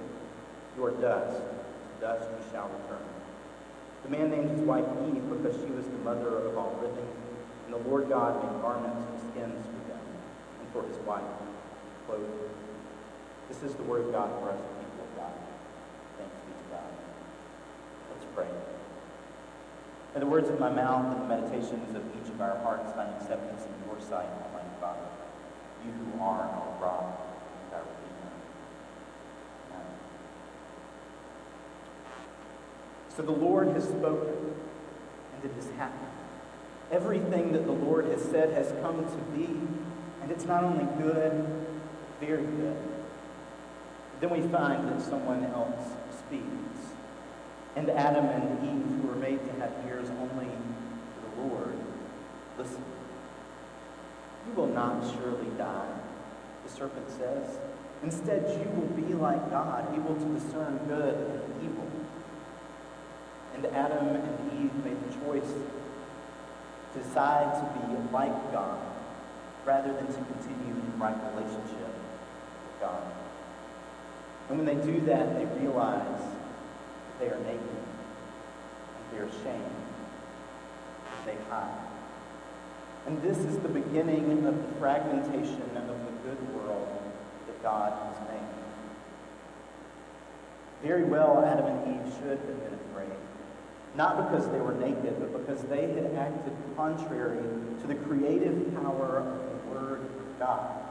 You 0.76 0.86
are 0.86 0.92
dust. 0.92 1.36
To 1.36 2.00
dust 2.00 2.24
you 2.24 2.50
shall 2.52 2.68
return. 2.68 3.15
The 4.06 4.14
man 4.14 4.30
named 4.30 4.50
his 4.50 4.60
wife 4.60 4.86
Eve 5.10 5.18
because 5.28 5.58
she 5.58 5.70
was 5.74 5.84
the 5.86 5.98
mother 6.06 6.46
of 6.46 6.56
all 6.56 6.78
living. 6.80 7.10
And 7.66 7.74
the 7.74 7.82
Lord 7.90 8.08
God 8.08 8.38
made 8.38 8.62
garments 8.62 9.02
of 9.02 9.18
skins 9.34 9.66
for 9.66 9.82
them 9.90 10.06
and 10.62 10.66
for 10.70 10.86
his 10.86 10.96
wife 11.02 11.26
clothing. 12.06 12.30
This 13.48 13.62
is 13.62 13.74
the 13.74 13.82
word 13.82 14.06
of 14.06 14.12
God 14.12 14.30
for 14.38 14.50
us, 14.50 14.60
the 14.62 14.78
people 14.78 15.02
of 15.10 15.16
God. 15.18 15.34
Thanks 16.18 16.38
be 16.46 16.54
to 16.54 16.66
God. 16.70 16.90
Let's 18.14 18.26
pray. 18.34 18.46
May 20.14 20.20
the 20.20 20.26
words 20.26 20.48
of 20.50 20.60
my 20.60 20.70
mouth 20.70 21.10
and 21.10 21.22
the 21.22 21.28
meditations 21.28 21.94
of 21.94 22.02
each 22.14 22.30
of 22.30 22.40
our 22.40 22.58
hearts 22.62 22.92
find 22.94 23.10
acceptance 23.14 23.66
in 23.66 23.74
your 23.90 24.00
sight, 24.00 24.30
Almighty 24.46 24.70
Father, 24.80 25.02
you 25.84 25.90
who 25.90 26.22
are 26.22 26.46
our 26.46 26.78
rock 26.80 27.26
and 27.66 27.74
our 27.74 27.82
Redeemer. 27.82 28.30
Amen. 29.74 29.86
So 33.16 33.22
the 33.22 33.32
Lord 33.32 33.68
has 33.68 33.84
spoken, 33.84 34.54
and 35.34 35.44
it 35.44 35.54
has 35.56 35.70
happened. 35.78 36.10
Everything 36.92 37.52
that 37.52 37.64
the 37.64 37.72
Lord 37.72 38.04
has 38.06 38.22
said 38.22 38.50
has 38.52 38.72
come 38.82 39.04
to 39.04 39.36
be, 39.36 39.46
and 40.22 40.30
it's 40.30 40.44
not 40.44 40.62
only 40.62 40.84
good, 41.02 41.46
very 42.20 42.44
good. 42.44 42.76
Then 44.20 44.30
we 44.30 44.42
find 44.48 44.88
that 44.88 45.00
someone 45.02 45.44
else 45.44 45.88
speaks. 46.26 46.94
And 47.74 47.90
Adam 47.90 48.26
and 48.26 48.64
Eve, 48.64 49.00
who 49.00 49.08
were 49.08 49.16
made 49.16 49.40
to 49.46 49.52
have 49.60 49.72
ears 49.86 50.08
only 50.10 50.46
for 50.46 51.42
the 51.42 51.48
Lord, 51.48 51.76
Listen, 52.58 52.82
you 54.46 54.54
will 54.54 54.68
not 54.68 55.02
surely 55.12 55.50
die, 55.58 55.92
the 56.64 56.72
serpent 56.72 57.08
says. 57.10 57.58
Instead, 58.02 58.42
you 58.60 58.70
will 58.80 58.88
be 58.88 59.12
like 59.14 59.50
God, 59.50 59.94
able 59.94 60.14
to 60.14 60.40
discern 60.40 60.78
good 60.88 61.14
and 61.14 61.62
evil. 61.62 61.85
And 63.56 63.66
Adam 63.74 64.08
and 64.08 64.52
Eve 64.52 64.84
made 64.84 64.98
the 65.08 65.24
choice 65.24 65.50
to 65.50 66.98
decide 67.02 67.54
to 67.54 67.80
be 67.80 68.12
like 68.12 68.52
God 68.52 68.78
rather 69.64 69.92
than 69.92 70.06
to 70.06 70.12
continue 70.12 70.74
in 70.74 70.98
right 70.98 71.16
relationship 71.34 71.72
with 71.72 72.80
God. 72.80 73.02
And 74.48 74.58
when 74.58 74.66
they 74.66 74.84
do 74.84 75.00
that, 75.06 75.34
they 75.36 75.44
realize 75.60 76.20
that 76.20 77.18
they 77.18 77.26
are 77.26 77.38
naked 77.38 77.60
and 77.60 79.12
they 79.12 79.18
are 79.18 79.24
ashamed 79.24 79.64
and 81.06 81.26
they 81.26 81.36
hide. 81.50 81.80
And 83.06 83.22
this 83.22 83.38
is 83.38 83.58
the 83.58 83.68
beginning 83.68 84.46
of 84.46 84.56
the 84.56 84.74
fragmentation 84.78 85.62
of 85.76 85.86
the 85.86 86.28
good 86.28 86.54
world 86.54 86.88
that 87.46 87.62
God 87.62 87.92
has 87.92 88.28
made. 88.28 88.40
Very 90.82 91.04
well, 91.04 91.44
Adam 91.44 91.66
and 91.66 92.06
Eve 92.06 92.12
should 92.14 92.30
have 92.30 92.46
been 92.46 92.78
afraid. 92.90 93.16
Not 93.96 94.30
because 94.30 94.48
they 94.50 94.58
were 94.58 94.74
naked, 94.74 95.16
but 95.18 95.46
because 95.46 95.62
they 95.64 95.88
had 95.92 96.14
acted 96.16 96.52
contrary 96.76 97.42
to 97.80 97.86
the 97.86 97.94
creative 97.94 98.74
power 98.74 99.18
of 99.18 99.24
the 99.24 99.74
Word 99.74 100.00
of 100.00 100.38
God. 100.38 100.82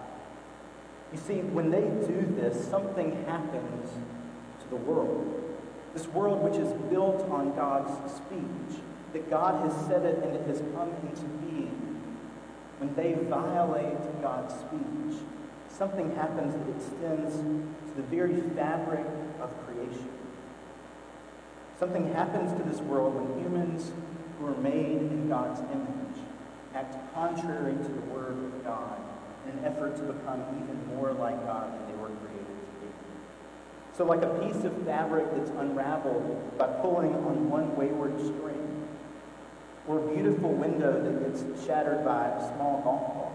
You 1.13 1.19
see, 1.19 1.41
when 1.41 1.69
they 1.69 1.81
do 1.81 2.25
this, 2.35 2.67
something 2.67 3.23
happens 3.25 3.91
to 4.61 4.69
the 4.69 4.75
world. 4.75 5.41
This 5.93 6.07
world 6.07 6.41
which 6.41 6.59
is 6.59 6.73
built 6.89 7.21
on 7.29 7.55
God's 7.55 8.11
speech, 8.11 8.81
that 9.13 9.29
God 9.29 9.63
has 9.63 9.85
said 9.85 10.03
it 10.03 10.23
and 10.23 10.35
it 10.35 10.47
has 10.47 10.59
come 10.75 10.89
into 11.03 11.25
being. 11.45 12.01
When 12.79 12.93
they 12.95 13.13
violate 13.29 14.21
God's 14.21 14.53
speech, 14.55 15.21
something 15.69 16.13
happens 16.15 16.53
that 16.53 16.75
extends 16.75 17.37
to 17.37 17.95
the 17.95 18.03
very 18.03 18.41
fabric. 18.55 19.05
Something 21.79 22.13
happens 22.13 22.57
to 22.57 22.63
this 22.69 22.79
world 22.81 23.15
when 23.15 23.43
humans 23.43 23.91
who 24.39 24.47
are 24.47 24.57
made 24.57 25.01
in 25.11 25.27
God's 25.27 25.59
image 25.59 26.23
act 26.73 26.95
contrary 27.13 27.73
to 27.73 27.89
the 27.89 28.01
Word 28.11 28.37
of 28.37 28.63
God 28.63 28.97
in 29.45 29.59
an 29.59 29.65
effort 29.65 29.95
to 29.97 30.03
become 30.03 30.41
even 30.63 30.95
more 30.95 31.11
like 31.11 31.35
God 31.45 31.73
than 31.73 31.87
they 31.87 32.01
were 32.01 32.07
created 32.07 32.47
to 32.47 32.75
be. 32.79 32.87
So, 33.97 34.05
like 34.05 34.21
a 34.21 34.39
piece 34.39 34.63
of 34.63 34.73
fabric 34.85 35.25
that's 35.35 35.51
unraveled 35.51 36.57
by 36.57 36.67
pulling 36.81 37.13
on 37.13 37.49
one 37.49 37.75
wayward 37.75 38.19
string, 38.19 38.87
or 39.87 39.99
a 39.99 40.13
beautiful 40.15 40.51
window 40.53 41.03
that 41.03 41.23
gets 41.23 41.65
shattered 41.65 42.03
by 42.05 42.27
a 42.27 42.55
small 42.55 42.81
golf 42.83 43.13
ball, 43.13 43.31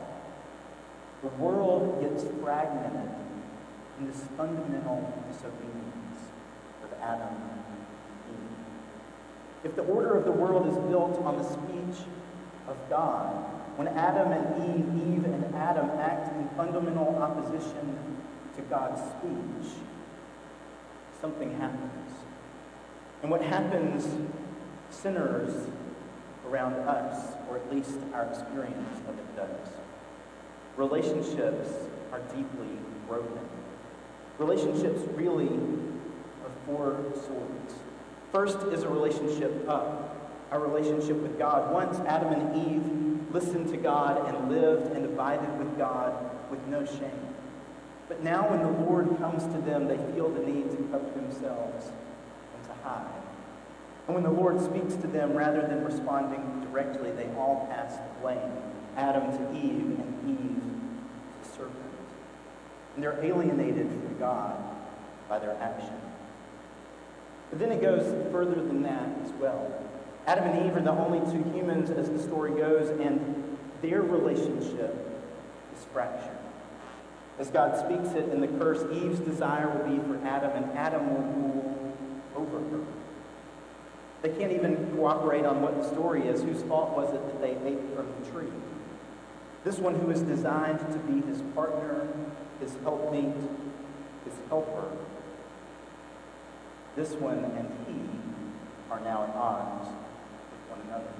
the 1.22 1.28
world 1.42 2.00
gets 2.00 2.24
fragmented 2.42 3.10
in 3.98 4.06
this 4.06 4.24
fundamental 4.36 5.12
disobedience 5.30 6.32
of 6.82 6.92
Adam. 7.02 7.59
If 9.62 9.76
the 9.76 9.82
order 9.82 10.14
of 10.14 10.24
the 10.24 10.32
world 10.32 10.66
is 10.68 10.76
built 10.88 11.20
on 11.22 11.38
the 11.38 11.44
speech 11.44 12.06
of 12.66 12.76
God, 12.88 13.26
when 13.76 13.88
Adam 13.88 14.32
and 14.32 14.62
Eve, 14.62 15.14
Eve 15.14 15.24
and 15.24 15.54
Adam 15.54 15.90
act 15.98 16.34
in 16.34 16.48
fundamental 16.56 17.16
opposition 17.16 17.96
to 18.56 18.62
God's 18.62 19.00
speech, 19.00 19.72
something 21.20 21.56
happens. 21.58 22.12
And 23.22 23.30
what 23.30 23.42
happens, 23.42 24.08
sinners 24.90 25.68
around 26.46 26.74
us, 26.74 27.34
or 27.48 27.56
at 27.56 27.72
least 27.72 27.98
our 28.14 28.24
experience 28.24 28.98
of 29.08 29.18
it 29.18 29.36
does. 29.36 29.68
Relationships 30.76 31.68
are 32.12 32.20
deeply 32.34 32.78
broken. 33.06 33.38
Relationships 34.38 35.02
really 35.14 35.48
are 35.48 36.50
four 36.66 37.04
sorts. 37.14 37.74
First 38.32 38.58
is 38.68 38.84
a 38.84 38.88
relationship 38.88 39.68
uh, 39.68 39.72
up, 39.72 40.30
our 40.52 40.60
relationship 40.60 41.16
with 41.16 41.36
God. 41.38 41.72
Once 41.72 41.98
Adam 42.06 42.32
and 42.32 42.56
Eve 42.56 43.34
listened 43.34 43.68
to 43.70 43.76
God 43.76 44.28
and 44.28 44.50
lived 44.50 44.92
and 44.94 45.04
abided 45.04 45.58
with 45.58 45.76
God 45.76 46.14
with 46.50 46.64
no 46.68 46.84
shame. 46.84 47.34
But 48.08 48.22
now 48.22 48.48
when 48.48 48.62
the 48.62 48.84
Lord 48.86 49.18
comes 49.18 49.42
to 49.52 49.60
them, 49.60 49.88
they 49.88 49.96
feel 50.14 50.28
the 50.28 50.40
need 50.40 50.70
to 50.70 50.76
cover 50.92 51.10
themselves 51.10 51.86
and 52.54 52.64
to 52.66 52.72
hide. 52.84 53.06
And 54.06 54.14
when 54.14 54.24
the 54.24 54.30
Lord 54.30 54.60
speaks 54.60 54.94
to 54.94 55.06
them, 55.06 55.34
rather 55.34 55.62
than 55.62 55.84
responding 55.84 56.66
directly, 56.70 57.10
they 57.12 57.28
all 57.36 57.68
pass 57.70 57.96
the 57.96 58.20
blame. 58.22 58.52
Adam 58.96 59.30
to 59.30 59.56
Eve 59.56 59.98
and 59.98 60.28
Eve 60.28 61.42
to 61.42 61.50
serpent. 61.50 61.76
And 62.94 63.02
they're 63.04 63.24
alienated 63.24 63.88
from 63.88 64.18
God 64.18 64.56
by 65.28 65.38
their 65.38 65.56
action. 65.60 66.09
But 67.50 67.58
then 67.58 67.72
it 67.72 67.82
goes 67.82 68.02
further 68.32 68.54
than 68.54 68.82
that 68.84 69.08
as 69.24 69.32
well. 69.32 69.72
Adam 70.26 70.44
and 70.44 70.66
Eve 70.66 70.76
are 70.76 70.80
the 70.80 70.92
only 70.92 71.20
two 71.32 71.42
humans, 71.50 71.90
as 71.90 72.08
the 72.08 72.18
story 72.18 72.52
goes, 72.52 72.88
and 73.00 73.58
their 73.82 74.02
relationship 74.02 74.94
is 75.76 75.84
fractured. 75.92 76.36
As 77.38 77.50
God 77.50 77.76
speaks 77.78 78.14
it 78.14 78.28
in 78.32 78.40
the 78.40 78.48
curse, 78.48 78.84
Eve's 78.92 79.18
desire 79.20 79.68
will 79.68 79.96
be 79.96 79.98
for 80.06 80.24
Adam, 80.26 80.62
and 80.62 80.78
Adam 80.78 81.08
will 81.08 81.22
rule 81.22 81.96
over 82.36 82.58
her. 82.58 82.84
They 84.22 84.28
can't 84.28 84.52
even 84.52 84.92
cooperate 84.94 85.46
on 85.46 85.62
what 85.62 85.82
the 85.82 85.88
story 85.88 86.26
is. 86.26 86.42
Whose 86.42 86.62
fault 86.64 86.94
was 86.94 87.12
it 87.14 87.26
that 87.26 87.40
they 87.40 87.52
ate 87.66 87.80
from 87.96 88.06
the 88.20 88.30
tree? 88.30 88.52
This 89.64 89.78
one 89.78 89.94
who 89.94 90.10
is 90.10 90.20
designed 90.20 90.78
to 90.78 90.98
be 91.00 91.26
his 91.26 91.40
partner, 91.54 92.06
his 92.60 92.74
helpmate, 92.82 93.34
his 94.24 94.34
helper. 94.48 94.84
This 96.96 97.12
one 97.14 97.44
and 97.44 97.68
he 97.86 98.00
are 98.90 99.00
now 99.00 99.24
at 99.24 99.34
odds 99.34 99.88
with 99.88 100.78
one 100.78 100.80
another. 100.88 101.10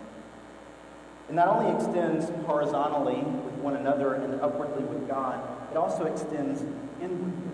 It 1.29 1.35
not 1.35 1.49
only 1.49 1.75
extends 1.77 2.29
horizontally 2.45 3.23
with 3.23 3.55
one 3.55 3.77
another 3.77 4.15
and 4.15 4.41
upwardly 4.41 4.83
with 4.85 5.09
God, 5.09 5.41
it 5.71 5.77
also 5.77 6.05
extends 6.05 6.62
inwardly. 7.00 7.50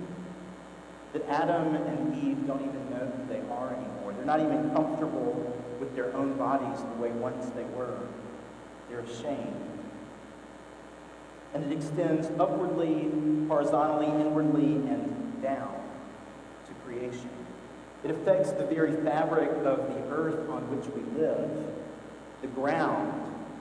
That 1.12 1.28
Adam 1.28 1.74
and 1.74 2.14
Eve 2.24 2.46
don't 2.46 2.62
even 2.62 2.90
know 2.90 3.06
who 3.06 3.28
they 3.28 3.40
are 3.50 3.74
anymore. 3.74 4.12
They're 4.14 4.24
not 4.24 4.40
even 4.40 4.70
comfortable 4.70 5.62
with 5.78 5.94
their 5.94 6.14
own 6.14 6.36
bodies 6.36 6.78
the 6.82 7.02
way 7.02 7.10
once 7.10 7.46
they 7.50 7.64
were. 7.64 7.98
They're 8.88 9.00
ashamed. 9.00 9.54
And 11.54 11.70
it 11.70 11.76
extends 11.76 12.28
upwardly, 12.38 13.10
horizontally, 13.48 14.06
inwardly, 14.06 14.74
and 14.90 15.42
down 15.42 15.74
to 16.66 16.72
creation. 16.84 17.30
It 18.06 18.12
affects 18.12 18.52
the 18.52 18.64
very 18.64 18.92
fabric 19.02 19.50
of 19.66 19.78
the 19.88 20.14
earth 20.14 20.48
on 20.48 20.62
which 20.70 20.86
we 20.94 21.02
live, 21.20 21.50
the 22.40 22.46
ground, 22.46 23.10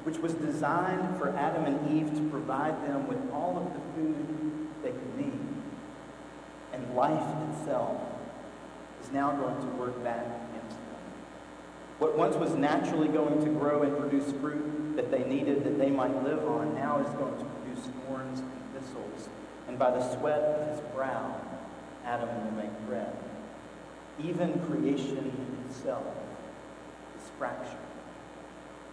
which 0.03 0.19
was 0.19 0.35
designed 0.35 1.17
for 1.17 1.29
Adam 1.29 1.65
and 1.65 1.97
Eve 1.97 2.13
to 2.13 2.29
provide 2.29 2.79
them 2.87 3.07
with 3.07 3.17
all 3.33 3.57
of 3.57 3.73
the 3.73 3.79
food 3.95 4.67
they 4.83 4.91
could 4.91 5.17
need. 5.17 5.39
And 6.73 6.95
life 6.95 7.25
itself 7.49 7.99
is 9.03 9.11
now 9.11 9.31
going 9.31 9.59
to 9.61 9.67
work 9.77 10.03
back 10.03 10.23
against 10.23 10.77
them. 10.77 11.01
What 11.97 12.15
once 12.15 12.35
was 12.35 12.53
naturally 12.53 13.07
going 13.07 13.43
to 13.43 13.49
grow 13.49 13.81
and 13.81 13.97
produce 13.97 14.31
fruit 14.33 14.95
that 14.95 15.09
they 15.09 15.23
needed 15.23 15.63
that 15.63 15.79
they 15.79 15.89
might 15.89 16.23
live 16.23 16.47
on 16.47 16.75
now 16.75 16.99
is 16.99 17.09
going 17.15 17.35
to 17.39 17.45
produce 17.45 17.89
thorns 18.05 18.41
and 18.41 18.51
thistles. 18.75 19.27
And 19.67 19.79
by 19.79 19.89
the 19.89 20.07
sweat 20.15 20.39
of 20.39 20.67
his 20.69 20.81
brow, 20.93 21.41
Adam 22.05 22.29
will 22.29 22.63
make 22.63 22.87
bread. 22.87 23.11
Even 24.23 24.59
creation 24.67 25.31
itself 25.67 26.05
is 27.17 27.29
fractured. 27.37 27.77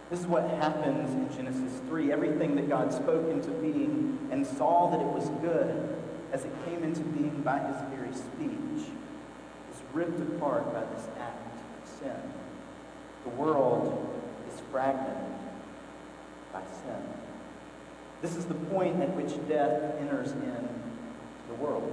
This 0.09 0.19
is 0.19 0.27
what 0.27 0.49
happens 0.49 1.09
in 1.11 1.35
Genesis 1.35 1.79
3. 1.87 2.11
Everything 2.11 2.55
that 2.55 2.69
God 2.69 2.93
spoke 2.93 3.29
into 3.31 3.49
being 3.51 4.27
and 4.31 4.45
saw 4.45 4.89
that 4.91 4.99
it 4.99 5.07
was 5.07 5.29
good 5.41 5.97
as 6.31 6.45
it 6.45 6.51
came 6.65 6.83
into 6.83 7.01
being 7.01 7.41
by 7.41 7.59
his 7.59 7.77
very 7.95 8.13
speech 8.13 8.87
is 9.71 9.81
ripped 9.93 10.19
apart 10.19 10.73
by 10.73 10.81
this 10.93 11.07
act 11.19 11.55
of 11.81 11.89
sin. 11.99 12.33
The 13.23 13.29
world 13.29 14.09
is 14.53 14.61
fragmented 14.71 15.39
by 16.51 16.61
sin. 16.61 17.01
This 18.21 18.35
is 18.35 18.45
the 18.45 18.53
point 18.53 19.01
at 19.01 19.15
which 19.15 19.33
death 19.47 19.95
enters 19.99 20.31
in 20.31 20.69
the 21.47 21.55
world. 21.55 21.91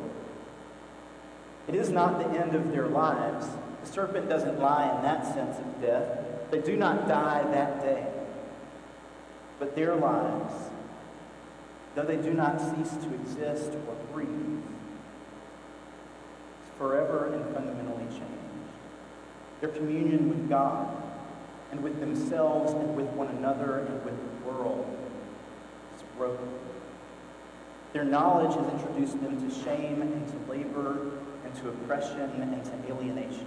It 1.68 1.74
is 1.74 1.90
not 1.90 2.18
the 2.18 2.38
end 2.38 2.54
of 2.54 2.72
their 2.72 2.86
lives. 2.86 3.46
The 3.82 3.90
serpent 3.90 4.28
doesn't 4.28 4.60
lie 4.60 4.94
in 4.96 5.02
that 5.02 5.24
sense 5.34 5.58
of 5.58 5.80
death. 5.80 6.18
They 6.50 6.60
do 6.60 6.76
not 6.76 7.06
die 7.06 7.42
that 7.52 7.80
day. 7.80 8.06
But 9.58 9.76
their 9.76 9.94
lives, 9.94 10.54
though 11.94 12.02
they 12.02 12.16
do 12.16 12.32
not 12.32 12.60
cease 12.60 12.96
to 13.04 13.14
exist 13.14 13.72
or 13.86 13.94
breathe, 14.12 14.28
is 16.64 16.70
forever 16.78 17.32
and 17.32 17.54
fundamentally 17.54 18.06
changed. 18.08 18.24
Their 19.60 19.68
communion 19.70 20.30
with 20.30 20.48
God 20.48 21.02
and 21.70 21.82
with 21.82 22.00
themselves 22.00 22.72
and 22.72 22.96
with 22.96 23.06
one 23.08 23.28
another 23.28 23.80
and 23.80 24.04
with 24.04 24.16
the 24.16 24.50
world 24.50 24.86
is 25.94 26.02
broken. 26.16 26.48
Their 27.92 28.04
knowledge 28.04 28.56
has 28.56 28.72
introduced 28.72 29.20
them 29.20 29.48
to 29.48 29.64
shame 29.64 30.00
and 30.00 30.26
to 30.28 30.50
labor 30.50 31.19
and 31.50 31.62
to 31.62 31.68
oppression 31.68 32.20
and 32.20 32.64
to 32.64 32.92
alienation. 32.92 33.46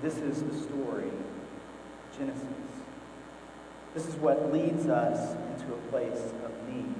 This 0.00 0.16
is 0.18 0.42
the 0.42 0.54
story 0.62 1.08
of 1.08 2.18
Genesis. 2.18 2.46
This 3.94 4.06
is 4.06 4.14
what 4.16 4.52
leads 4.52 4.86
us 4.86 5.36
into 5.52 5.74
a 5.74 5.76
place 5.90 6.32
of 6.44 6.68
need 6.68 6.94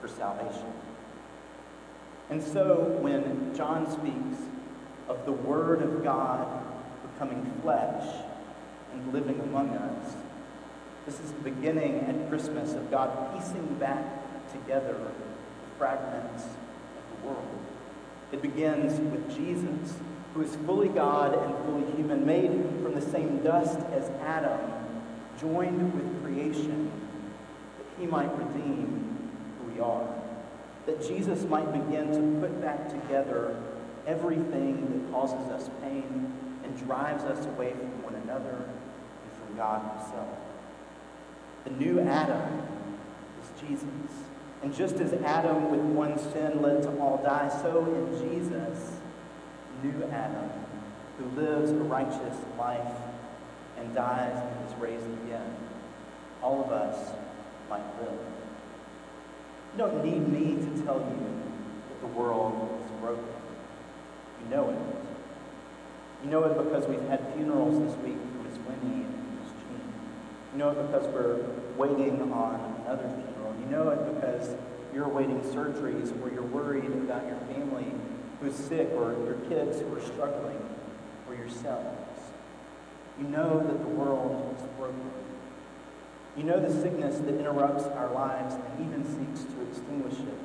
for 0.00 0.08
salvation. 0.08 0.72
And 2.30 2.42
so 2.42 2.98
when 3.00 3.54
John 3.54 3.90
speaks 3.90 4.42
of 5.08 5.24
the 5.24 5.32
Word 5.32 5.82
of 5.82 6.02
God 6.02 6.64
becoming 7.12 7.52
flesh 7.62 8.06
and 8.92 9.12
living 9.12 9.38
among 9.40 9.70
us, 9.70 10.14
this 11.04 11.20
is 11.20 11.32
the 11.32 11.50
beginning 11.50 12.00
at 12.00 12.28
Christmas 12.28 12.72
of 12.72 12.90
God 12.90 13.34
piecing 13.34 13.76
back 13.78 14.04
together 14.50 14.94
the 14.94 15.78
fragments 15.78 16.44
of 16.44 17.22
the 17.22 17.28
world. 17.28 17.75
It 18.32 18.42
begins 18.42 18.98
with 19.12 19.34
Jesus, 19.34 19.94
who 20.34 20.42
is 20.42 20.56
fully 20.66 20.88
God 20.88 21.32
and 21.34 21.54
fully 21.64 21.96
human, 21.96 22.26
made 22.26 22.50
from 22.82 22.94
the 22.94 23.00
same 23.00 23.42
dust 23.42 23.78
as 23.92 24.10
Adam, 24.22 24.60
joined 25.40 25.94
with 25.94 26.24
creation, 26.24 26.90
that 27.78 27.86
he 28.00 28.06
might 28.06 28.36
redeem 28.36 29.30
who 29.58 29.72
we 29.72 29.80
are. 29.80 30.08
That 30.86 31.06
Jesus 31.06 31.44
might 31.44 31.72
begin 31.72 32.12
to 32.12 32.40
put 32.40 32.60
back 32.60 32.88
together 32.88 33.56
everything 34.06 34.86
that 34.92 35.12
causes 35.12 35.50
us 35.50 35.70
pain 35.82 36.32
and 36.64 36.86
drives 36.86 37.24
us 37.24 37.46
away 37.46 37.72
from 37.72 38.02
one 38.02 38.14
another 38.14 38.54
and 38.54 39.46
from 39.46 39.56
God 39.56 39.80
himself. 39.98 40.28
The 41.64 41.70
new 41.70 42.00
Adam 42.00 42.62
is 43.42 43.68
Jesus. 43.68 43.86
And 44.62 44.74
just 44.74 44.96
as 44.96 45.12
Adam 45.12 45.70
with 45.70 45.80
one 45.80 46.18
sin 46.18 46.62
led 46.62 46.82
to 46.82 46.90
all 46.98 47.20
die, 47.22 47.48
so 47.62 47.84
in 47.84 48.30
Jesus, 48.30 48.96
new 49.82 50.04
Adam, 50.10 50.50
who 51.18 51.40
lives 51.40 51.70
a 51.70 51.74
righteous 51.74 52.36
life 52.58 52.96
and 53.78 53.94
dies 53.94 54.36
and 54.36 54.68
is 54.68 54.74
raised 54.78 55.06
again, 55.24 55.54
all 56.42 56.64
of 56.64 56.72
us 56.72 57.12
might 57.68 57.84
live. 58.00 58.18
You 59.72 59.78
don't 59.78 60.04
need 60.04 60.28
me 60.28 60.54
to 60.54 60.82
tell 60.84 60.98
you 60.98 61.42
that 61.88 62.00
the 62.00 62.06
world 62.06 62.80
is 62.82 62.90
broken. 63.00 63.24
You 64.42 64.56
know 64.56 64.70
it. 64.70 64.78
You 66.24 66.30
know 66.30 66.44
it 66.44 66.56
because 66.56 66.86
we've 66.88 67.06
had 67.08 67.20
funerals 67.34 67.78
this 67.78 67.96
week 68.04 68.16
for 68.16 68.48
Miss 68.48 68.58
Winnie 68.66 69.04
and 69.04 69.38
Miss 69.38 69.52
Jean. 69.52 69.92
You 70.52 70.58
know 70.58 70.70
it 70.70 70.86
because 70.86 71.06
we're 71.08 71.44
waiting 71.76 72.32
on 72.32 72.82
another 72.84 73.08
funeral. 73.08 73.35
You 73.60 73.66
know 73.66 73.90
it 73.90 74.14
because 74.14 74.54
you're 74.94 75.04
awaiting 75.04 75.40
surgeries 75.40 76.10
or 76.22 76.32
you're 76.32 76.42
worried 76.42 76.84
about 76.84 77.26
your 77.26 77.38
family 77.52 77.92
who's 78.40 78.54
sick 78.54 78.90
or 78.94 79.12
your 79.24 79.36
kids 79.48 79.80
who 79.80 79.94
are 79.96 80.00
struggling 80.00 80.58
or 81.28 81.34
yourselves. 81.34 82.20
You 83.18 83.28
know 83.28 83.60
that 83.60 83.78
the 83.78 83.88
world 83.88 84.56
is 84.58 84.66
broken. 84.78 85.10
You 86.36 86.44
know 86.44 86.60
the 86.60 86.72
sickness 86.82 87.18
that 87.18 87.38
interrupts 87.38 87.84
our 87.84 88.12
lives 88.12 88.54
and 88.54 88.86
even 88.86 89.04
seeks 89.04 89.44
to 89.52 89.68
extinguish 89.68 90.18
it. 90.18 90.38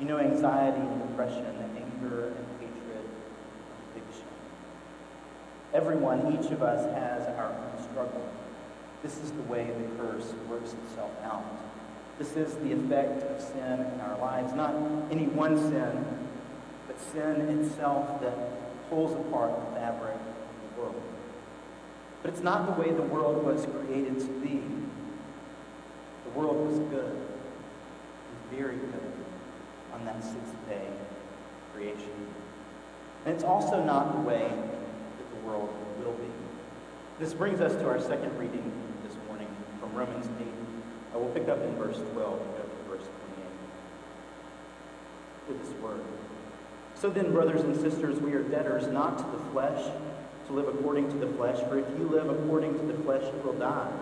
You 0.00 0.06
know 0.06 0.18
anxiety 0.18 0.80
and 0.80 1.08
depression, 1.08 1.46
anger 1.76 2.26
and 2.26 2.46
hatred 2.58 3.04
and 3.04 4.02
addiction. 4.02 4.26
Everyone, 5.72 6.38
each 6.38 6.50
of 6.50 6.62
us, 6.62 6.84
has 6.94 7.28
our 7.38 7.50
own 7.52 7.84
struggle. 7.90 8.28
This 9.02 9.16
is 9.18 9.30
the 9.30 9.42
way 9.42 9.64
the 9.70 10.02
curse 10.02 10.32
works 10.48 10.72
itself 10.72 11.12
out. 11.22 11.44
This 12.18 12.36
is 12.36 12.54
the 12.56 12.72
effect 12.72 13.22
of 13.24 13.40
sin 13.40 13.80
in 13.92 14.00
our 14.00 14.18
lives. 14.18 14.52
Not 14.54 14.74
any 15.10 15.26
one 15.26 15.58
sin, 15.58 16.04
but 16.86 17.00
sin 17.00 17.58
itself 17.58 18.20
that 18.20 18.88
pulls 18.88 19.12
apart 19.12 19.52
the 19.58 19.80
fabric 19.80 20.14
of 20.14 20.76
the 20.76 20.80
world. 20.80 21.02
But 22.22 22.32
it's 22.32 22.42
not 22.42 22.66
the 22.66 22.80
way 22.80 22.90
the 22.90 23.02
world 23.02 23.44
was 23.44 23.66
created 23.66 24.20
to 24.20 24.26
be. 24.40 24.62
The 26.24 26.38
world 26.38 26.68
was 26.68 26.78
good. 26.90 27.20
Very 28.50 28.76
good 28.76 29.12
on 29.92 30.04
that 30.04 30.22
sixth 30.22 30.54
day 30.68 30.86
creation. 31.74 32.12
And 33.24 33.34
it's 33.34 33.44
also 33.44 33.82
not 33.82 34.12
the 34.12 34.20
way 34.20 34.48
that 34.48 35.30
the 35.42 35.46
world 35.48 35.74
will 35.98 36.12
be. 36.12 36.30
This 37.18 37.34
brings 37.34 37.60
us 37.60 37.72
to 37.72 37.88
our 37.88 38.00
second 38.00 38.38
reading 38.38 38.70
this 39.06 39.16
morning 39.28 39.48
from 39.80 39.92
Romans 39.94 40.28
8. 40.40 40.63
I 41.14 41.16
will 41.16 41.28
pick 41.28 41.48
up 41.48 41.62
in 41.62 41.74
verse 41.76 41.96
12 41.96 42.40
and 42.40 42.50
go 42.56 42.62
to 42.62 42.88
verse 42.90 43.06
28. 43.06 43.46
With 45.48 45.64
this 45.64 45.72
word. 45.80 46.00
So 46.96 47.08
then, 47.08 47.32
brothers 47.32 47.60
and 47.60 47.80
sisters, 47.80 48.18
we 48.18 48.32
are 48.32 48.42
debtors 48.42 48.88
not 48.88 49.18
to 49.18 49.24
the 49.24 49.44
flesh, 49.52 49.84
to 50.46 50.52
live 50.52 50.66
according 50.68 51.10
to 51.10 51.16
the 51.18 51.28
flesh, 51.34 51.58
for 51.68 51.78
if 51.78 51.86
you 51.98 52.08
live 52.08 52.28
according 52.28 52.78
to 52.78 52.84
the 52.86 52.94
flesh, 53.04 53.22
you 53.22 53.42
will 53.44 53.58
die. 53.58 53.92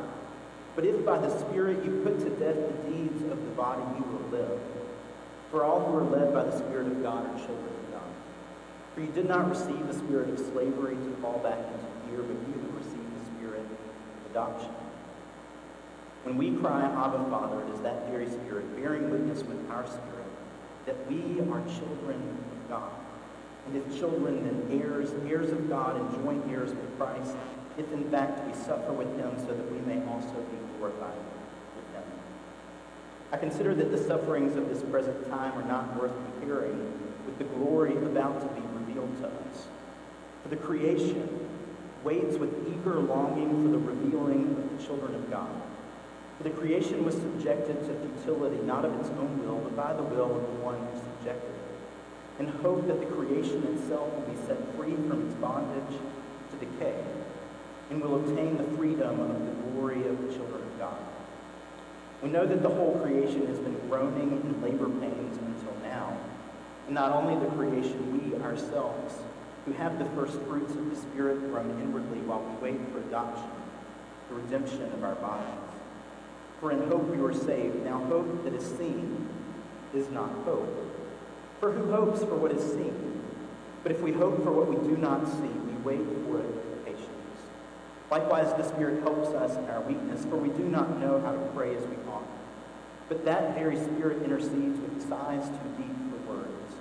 But 0.75 0.87
if 0.87 1.05
by 1.05 1.19
the 1.19 1.39
Spirit 1.39 1.85
you 1.85 2.01
put 2.03 2.19
to 2.21 2.31
death 2.31 2.57
the 2.57 2.91
deeds 2.91 3.23
of 3.25 3.45
the 3.45 3.51
body, 3.57 3.83
you 3.99 4.05
will 4.05 4.39
live. 4.39 4.61
For 5.51 5.65
all 5.65 5.85
who 5.85 5.99
are 5.99 6.05
led 6.05 6.33
by 6.33 6.45
the 6.45 6.57
Spirit 6.57 6.87
of 6.87 7.03
God 7.03 7.27
are 7.27 7.39
children 7.39 7.75
of 7.85 7.93
God. 7.93 8.11
For 8.95 9.03
you 9.03 9.09
did 9.09 9.29
not 9.29 9.51
receive 9.51 9.87
the 9.87 9.95
spirit 9.95 10.31
of 10.31 10.39
slavery 10.39 10.95
to 10.95 11.17
fall 11.21 11.41
back 11.43 11.59
into 11.59 12.09
fear, 12.09 12.23
but 12.23 12.37
you 12.49 12.75
received 12.79 13.21
the 13.21 13.37
spirit 13.37 13.61
of 13.61 14.31
adoption. 14.31 14.71
When 16.25 16.37
we 16.37 16.53
cry, 16.53 16.83
Abba, 16.85 17.29
Father, 17.31 17.63
it 17.63 17.75
is 17.75 17.81
that 17.81 18.09
very 18.09 18.29
Spirit 18.29 18.77
bearing 18.77 19.11
witness 19.11 19.43
with 19.43 19.71
our 19.71 19.87
spirit 19.87 20.13
that 20.87 21.11
we 21.11 21.41
are 21.41 21.63
children 21.67 22.17
of 22.19 22.69
God. 22.69 22.93
And 23.67 23.77
if 23.77 23.99
children, 23.99 24.45
then 24.45 24.81
heirs, 24.83 25.11
heirs 25.29 25.51
of 25.51 25.69
God, 25.69 25.97
and 25.97 26.25
joint 26.25 26.45
heirs 26.51 26.71
with 26.71 26.99
Christ, 26.99 27.37
if 27.79 27.91
in 27.93 28.11
fact 28.11 28.45
we 28.47 28.53
suffer 28.55 28.93
with 28.93 29.09
him, 29.17 29.39
so 29.39 29.47
that 29.47 29.73
we 29.73 29.79
may 29.81 30.05
also 30.07 30.35
be 30.35 30.59
glorified 30.79 31.15
with 31.77 31.95
him. 31.95 32.03
I 33.31 33.37
consider 33.37 33.75
that 33.75 33.91
the 33.91 33.99
sufferings 33.99 34.57
of 34.57 34.69
this 34.69 34.83
present 34.91 35.29
time 35.29 35.57
are 35.57 35.67
not 35.67 36.01
worth 36.01 36.13
comparing 36.33 36.77
with 37.25 37.39
the 37.39 37.45
glory 37.45 37.97
about 37.97 38.41
to 38.41 38.61
be 38.61 38.67
revealed 38.75 39.17
to 39.21 39.29
us. 39.29 39.69
For 40.43 40.49
the 40.49 40.57
creation 40.57 41.29
waits 42.03 42.37
with 42.37 42.53
eager 42.69 42.99
longing 42.99 43.63
for 43.63 43.71
the 43.71 43.79
revealing 43.79 44.57
of 44.57 44.77
the 44.79 44.85
children 44.85 45.15
of 45.15 45.31
God. 45.31 45.51
The 46.43 46.51
creation 46.51 47.05
was 47.05 47.15
subjected 47.15 47.79
to 47.87 47.95
futility, 47.95 48.61
not 48.65 48.85
of 48.85 48.99
its 48.99 49.11
own 49.11 49.47
will, 49.47 49.59
but 49.59 49.77
by 49.77 49.93
the 49.93 50.03
will 50.03 50.37
of 50.37 50.43
the 50.43 50.59
one 50.65 50.75
who 50.75 50.99
subjected 50.99 51.51
it 51.51 51.73
and 52.39 52.49
hope 52.61 52.87
that 52.87 52.99
the 52.99 53.07
creation 53.07 53.63
itself 53.75 54.13
will 54.13 54.27
be 54.27 54.37
set 54.47 54.59
free 54.75 54.97
from 55.09 55.27
its 55.27 55.35
bondage 55.37 55.99
to 56.51 56.57
decay 56.67 56.99
and 57.91 58.01
will 58.01 58.17
obtain 58.17 58.57
the 58.57 58.65
freedom 58.77 59.21
of 59.21 59.47
the 59.47 59.53
glory 59.71 60.07
of 60.09 60.21
the 60.23 60.33
children 60.33 60.63
of 60.63 60.79
God. 60.79 60.99
We 62.23 62.31
know 62.31 62.47
that 62.47 62.63
the 62.63 62.69
whole 62.69 62.99
creation 63.01 63.47
has 63.47 63.59
been 63.59 63.79
groaning 63.89 64.33
in 64.33 64.63
labor 64.63 64.89
pains 64.89 65.37
until 65.39 65.77
now. 65.83 66.17
And 66.87 66.95
not 66.95 67.13
only 67.13 67.39
the 67.39 67.53
creation, 67.55 68.13
we 68.13 68.43
ourselves, 68.43 69.15
who 69.67 69.73
have 69.73 69.99
the 69.99 70.07
first 70.17 70.41
fruits 70.43 70.73
of 70.75 70.91
the 70.91 70.97
Spirit 70.97 71.39
groan 71.51 71.71
inwardly 71.81 72.19
while 72.21 72.41
we 72.41 72.71
wait 72.71 72.81
for 72.93 72.99
adoption, 72.99 73.51
the 74.29 74.35
redemption 74.37 74.83
of 74.93 75.05
our 75.05 75.15
bodies. 75.17 75.72
For 76.63 76.71
in 76.71 76.89
hope 76.89 77.09
we 77.09 77.19
were 77.19 77.35
saved. 77.35 77.85
Now 77.85 77.99
hope 78.05 78.45
that 78.45 78.55
is 78.55 78.65
seen 78.79 79.29
is 79.93 80.09
not 80.11 80.31
hope. 80.45 80.71
For 81.59 81.73
who 81.73 81.91
hopes 81.91 82.21
for 82.21 82.37
what 82.37 82.53
is 82.53 82.63
seen? 82.63 83.21
But 83.83 83.91
if 83.91 84.01
we 84.01 84.13
hope 84.13 84.45
for 84.45 84.53
what 84.53 84.69
we 84.69 84.77
do 84.89 84.97
not 84.97 85.27
see, 85.27 85.51
we 85.51 85.73
wait 85.83 86.07
for 86.23 86.39
it 86.39 86.47
with 86.47 86.85
patience. 86.87 87.11
Likewise, 88.13 88.55
the 88.55 88.63
Spirit 88.63 89.03
helps 89.03 89.31
us 89.31 89.57
in 89.59 89.65
our 89.71 89.81
weakness, 89.81 90.25
for 90.25 90.37
we 90.37 90.51
do 90.51 90.63
not 90.63 91.01
know 91.01 91.21
how 91.21 91.33
to 91.33 91.51
pray 91.53 91.75
as 91.75 91.83
we 91.83 91.97
ought. 92.09 92.23
But 93.09 93.25
that 93.25 93.57
very 93.57 93.77
Spirit 93.77 94.23
intercedes 94.23 94.79
with 94.79 95.03
sighs 95.09 95.49
too 95.49 95.83
deep 95.83 95.97
for 96.15 96.35
words. 96.35 96.75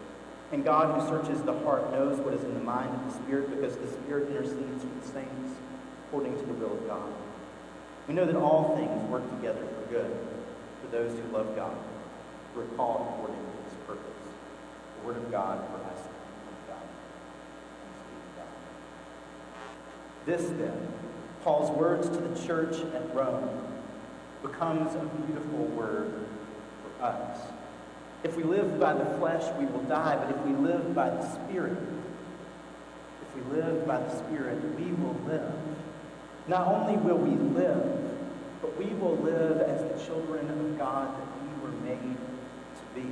And 0.51 0.63
God, 0.63 0.93
who 0.93 1.07
searches 1.09 1.41
the 1.41 1.57
heart, 1.65 1.91
knows 1.91 2.19
what 2.19 2.35
is 2.35 2.43
in 2.43 2.53
the 2.53 2.63
mind 2.63 2.93
of 2.93 3.11
the 3.11 3.23
Spirit, 3.23 3.49
because 3.49 3.75
the 3.77 3.87
Spirit 3.87 4.29
intercedes 4.29 4.85
with 4.85 5.01
the 5.01 5.07
saints 5.11 5.57
according 6.05 6.37
to 6.37 6.45
the 6.45 6.53
will 6.53 6.73
of 6.73 6.87
God. 6.87 7.09
We 8.07 8.13
know 8.13 8.25
that 8.25 8.35
all 8.35 8.75
things 8.75 9.09
work 9.09 9.29
together 9.37 9.61
for 9.65 9.91
good 9.91 10.17
for 10.81 10.87
those 10.87 11.11
who 11.11 11.37
love 11.37 11.55
God, 11.55 11.75
who 12.53 12.61
are 12.61 12.65
called 12.75 13.07
according 13.13 13.37
to 13.37 13.69
his 13.69 13.87
purpose. 13.87 14.27
The 14.99 15.07
word 15.07 15.17
of 15.17 15.31
God 15.31 15.65
for 15.67 15.77
us. 15.85 16.07
This 20.25 20.43
then, 20.49 20.87
Paul's 21.43 21.71
words 21.71 22.07
to 22.09 22.17
the 22.17 22.45
church 22.45 22.75
at 22.93 23.15
Rome, 23.15 23.49
becomes 24.43 24.93
a 24.93 25.05
beautiful 25.25 25.65
word 25.65 26.25
for 26.83 27.05
us. 27.05 27.39
If 28.23 28.35
we 28.35 28.43
live 28.43 28.79
by 28.79 28.93
the 28.93 29.05
flesh, 29.17 29.43
we 29.57 29.65
will 29.65 29.81
die, 29.83 30.15
but 30.15 30.35
if 30.35 30.41
we 30.45 30.53
live 30.53 30.93
by 30.93 31.09
the 31.09 31.27
Spirit, 31.33 31.77
if 33.21 33.35
we 33.35 33.55
live 33.55 33.87
by 33.87 33.97
the 33.97 34.15
Spirit, 34.15 34.59
we 34.79 34.91
will 34.91 35.19
live. 35.25 35.53
Not 36.47 36.67
only 36.67 36.97
will 36.97 37.17
we 37.17 37.35
live, 37.55 38.01
but 38.61 38.77
we 38.77 38.85
will 38.95 39.17
live 39.17 39.61
as 39.61 39.81
the 39.81 40.05
children 40.05 40.49
of 40.49 40.77
God 40.77 41.09
that 41.17 41.27
we 41.41 41.63
were 41.63 41.75
made 41.81 42.17
to 42.17 42.99
be. 42.99 43.07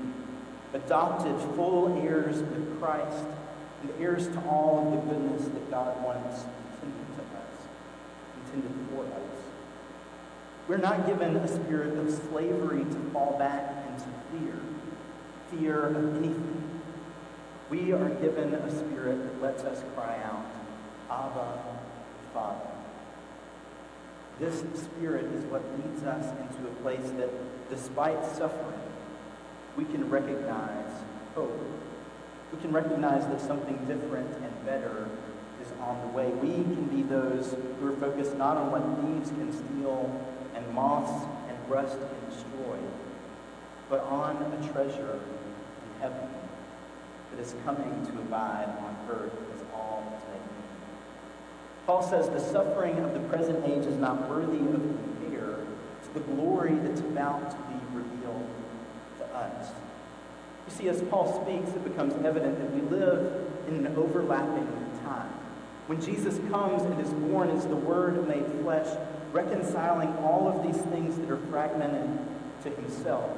Adopted 0.73 1.39
full 1.55 2.01
heirs 2.01 2.37
with 2.37 2.79
Christ 2.79 3.25
and 3.81 3.91
heirs 3.99 4.27
to 4.27 4.39
all 4.41 4.85
of 4.85 4.91
the 4.91 5.13
goodness 5.13 5.43
that 5.45 5.71
God 5.71 6.03
once 6.03 6.45
intended 6.81 7.15
to 7.15 7.21
us, 7.37 7.67
intended 8.45 8.71
for 8.93 9.03
us. 9.05 9.43
We're 10.67 10.77
not 10.77 11.07
given 11.07 11.35
a 11.37 11.47
spirit 11.47 11.97
of 11.97 12.11
slavery 12.29 12.83
to 12.83 13.09
fall 13.11 13.37
back 13.39 13.87
into 13.87 14.05
fear, 14.31 14.59
fear 15.49 15.87
of 15.87 16.17
anything. 16.17 16.81
We 17.69 17.91
are 17.91 18.09
given 18.09 18.53
a 18.53 18.69
spirit 18.69 19.23
that 19.23 19.41
lets 19.41 19.63
us 19.63 19.83
cry 19.95 20.19
out, 20.23 20.45
Abba, 21.09 21.63
Father. 22.33 22.78
This 24.39 24.63
spirit 24.79 25.25
is 25.33 25.43
what 25.45 25.61
leads 25.77 26.03
us 26.03 26.25
into 26.39 26.69
a 26.69 26.73
place 26.81 27.11
that, 27.17 27.29
despite 27.69 28.25
suffering, 28.25 28.79
we 29.75 29.83
can 29.83 30.09
recognize 30.09 30.91
hope. 31.35 31.59
We 32.53 32.61
can 32.61 32.71
recognize 32.71 33.27
that 33.27 33.41
something 33.41 33.77
different 33.85 34.33
and 34.41 34.65
better 34.65 35.09
is 35.61 35.67
on 35.81 35.99
the 36.01 36.07
way. 36.07 36.29
We 36.29 36.63
can 36.63 36.85
be 36.85 37.03
those 37.03 37.53
who 37.79 37.87
are 37.87 37.95
focused 37.97 38.37
not 38.37 38.55
on 38.55 38.71
what 38.71 38.81
thieves 39.03 39.29
can 39.29 39.51
steal 39.51 40.09
and 40.55 40.73
moths 40.73 41.25
and 41.49 41.57
rust 41.69 41.97
can 41.97 42.29
destroy, 42.29 42.77
but 43.89 44.01
on 44.03 44.37
a 44.37 44.71
treasure 44.71 45.19
in 45.19 46.01
heaven 46.01 46.29
that 47.31 47.41
is 47.41 47.55
coming 47.65 48.05
to 48.05 48.11
abide 48.19 48.69
on 48.79 48.97
earth 49.11 49.33
as 49.53 49.61
all 49.73 50.03
today. 50.25 50.58
Paul 51.89 52.03
says 52.03 52.29
the 52.29 52.39
suffering 52.39 52.99
of 52.99 53.15
the 53.15 53.19
present 53.21 53.65
age 53.65 53.83
is 53.87 53.97
not 53.97 54.29
worthy 54.29 54.59
of 54.59 54.75
compare 54.75 55.55
to 56.03 56.13
the 56.13 56.19
glory 56.19 56.75
that's 56.75 56.99
about 56.99 57.49
to 57.49 57.57
be 57.57 57.97
revealed 57.97 58.47
to 59.17 59.25
us. 59.35 59.71
You 60.67 60.75
see, 60.75 60.87
as 60.87 61.01
Paul 61.09 61.43
speaks, 61.43 61.75
it 61.75 61.83
becomes 61.83 62.13
evident 62.23 62.59
that 62.59 62.71
we 62.75 62.81
live 62.95 63.43
in 63.67 63.87
an 63.87 63.97
overlapping 63.97 64.67
time. 65.03 65.33
When 65.87 65.99
Jesus 65.99 66.39
comes 66.51 66.83
and 66.83 67.01
is 67.01 67.11
born 67.11 67.49
as 67.49 67.65
the 67.65 67.75
Word 67.75 68.27
made 68.27 68.45
flesh, 68.61 68.95
reconciling 69.33 70.15
all 70.17 70.47
of 70.47 70.61
these 70.61 70.79
things 70.91 71.17
that 71.17 71.31
are 71.31 71.41
fragmented 71.49 72.07
to 72.65 72.69
himself, 72.69 73.35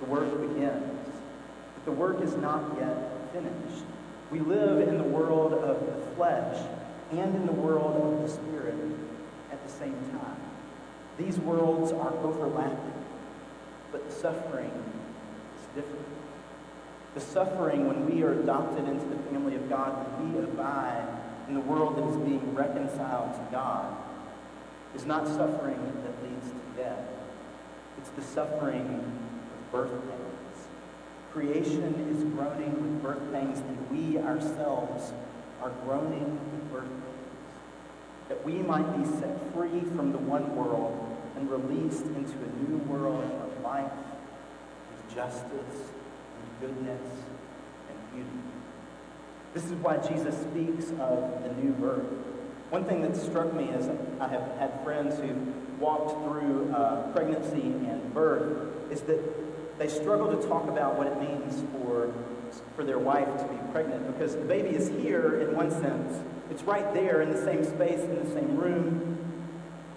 the 0.00 0.06
work 0.06 0.30
begins. 0.48 1.08
But 1.74 1.84
the 1.84 1.92
work 1.92 2.22
is 2.22 2.34
not 2.36 2.74
yet 2.80 2.96
finished. 3.34 3.84
We 4.30 4.40
live 4.40 4.88
in 4.88 4.96
the 4.96 5.04
world 5.04 5.52
of 5.52 5.84
the 5.84 6.16
flesh 6.16 6.56
and 7.10 7.34
in 7.34 7.46
the 7.46 7.52
world 7.52 8.14
of 8.14 8.22
the 8.22 8.28
spirit 8.28 8.74
at 9.50 9.62
the 9.66 9.72
same 9.72 9.96
time. 10.10 10.36
These 11.18 11.38
worlds 11.38 11.92
are 11.92 12.14
overlapping, 12.18 13.04
but 13.92 14.08
the 14.08 14.14
suffering 14.14 14.72
is 15.58 15.66
different. 15.74 16.06
The 17.14 17.20
suffering 17.20 17.88
when 17.88 18.08
we 18.08 18.22
are 18.22 18.40
adopted 18.40 18.86
into 18.86 19.04
the 19.06 19.16
family 19.24 19.56
of 19.56 19.68
God, 19.68 19.90
when 20.18 20.32
we 20.32 20.44
abide 20.44 21.06
in 21.48 21.54
the 21.54 21.60
world 21.60 21.96
that 21.96 22.04
is 22.04 22.16
being 22.18 22.54
reconciled 22.54 23.34
to 23.34 23.48
God, 23.50 23.96
is 24.94 25.04
not 25.04 25.26
suffering 25.26 25.76
that 26.04 26.22
leads 26.22 26.48
to 26.48 26.82
death. 26.82 27.04
It's 27.98 28.10
the 28.10 28.22
suffering 28.22 28.86
of 28.86 29.72
birth 29.72 29.90
pains. 29.90 30.68
Creation 31.32 31.94
is 32.10 32.24
groaning 32.34 32.72
with 32.80 33.02
birth 33.02 33.32
pains, 33.32 33.58
and 33.58 33.90
we 33.90 34.18
ourselves 34.18 35.12
are 35.62 35.70
groaning 35.84 36.38
with 36.52 36.72
birth. 36.72 36.88
That 38.28 38.44
we 38.44 38.54
might 38.54 38.96
be 38.96 39.04
set 39.18 39.52
free 39.54 39.80
from 39.96 40.12
the 40.12 40.18
one 40.18 40.54
world 40.54 41.16
and 41.36 41.50
released 41.50 42.06
into 42.06 42.32
a 42.32 42.68
new 42.68 42.78
world 42.78 43.24
of 43.24 43.62
life 43.62 43.90
and 43.90 45.14
justice 45.14 45.50
and 45.50 46.60
goodness 46.60 47.02
and 47.88 48.14
beauty. 48.14 48.30
This 49.54 49.64
is 49.64 49.72
why 49.72 49.96
Jesus 49.96 50.34
speaks 50.36 50.90
of 51.00 51.42
the 51.42 51.52
new 51.60 51.72
birth. 51.72 52.06
One 52.70 52.84
thing 52.84 53.02
that 53.02 53.16
struck 53.16 53.52
me 53.52 53.64
is 53.64 53.88
I 54.20 54.28
have 54.28 54.56
had 54.58 54.84
friends 54.84 55.18
who 55.18 55.34
walked 55.80 56.12
through 56.24 56.72
uh, 56.72 57.10
pregnancy 57.12 57.62
and 57.62 58.14
birth 58.14 58.92
is 58.92 59.00
that 59.02 59.18
they 59.78 59.88
struggle 59.88 60.36
to 60.36 60.46
talk 60.46 60.68
about 60.68 60.96
what 60.96 61.06
it 61.06 61.18
means 61.18 61.64
for, 61.72 62.12
for 62.76 62.84
their 62.84 62.98
wife 62.98 63.28
to 63.38 63.44
be 63.44 63.72
pregnant 63.72 64.06
because 64.06 64.34
the 64.34 64.44
baby 64.44 64.70
is 64.70 64.88
here 64.88 65.40
in 65.40 65.54
one 65.54 65.70
sense. 65.70 66.18
It's 66.50 66.62
right 66.62 66.92
there 66.94 67.22
in 67.22 67.30
the 67.30 67.42
same 67.44 67.64
space, 67.64 68.00
in 68.00 68.24
the 68.24 68.34
same 68.34 68.56
room, 68.56 69.18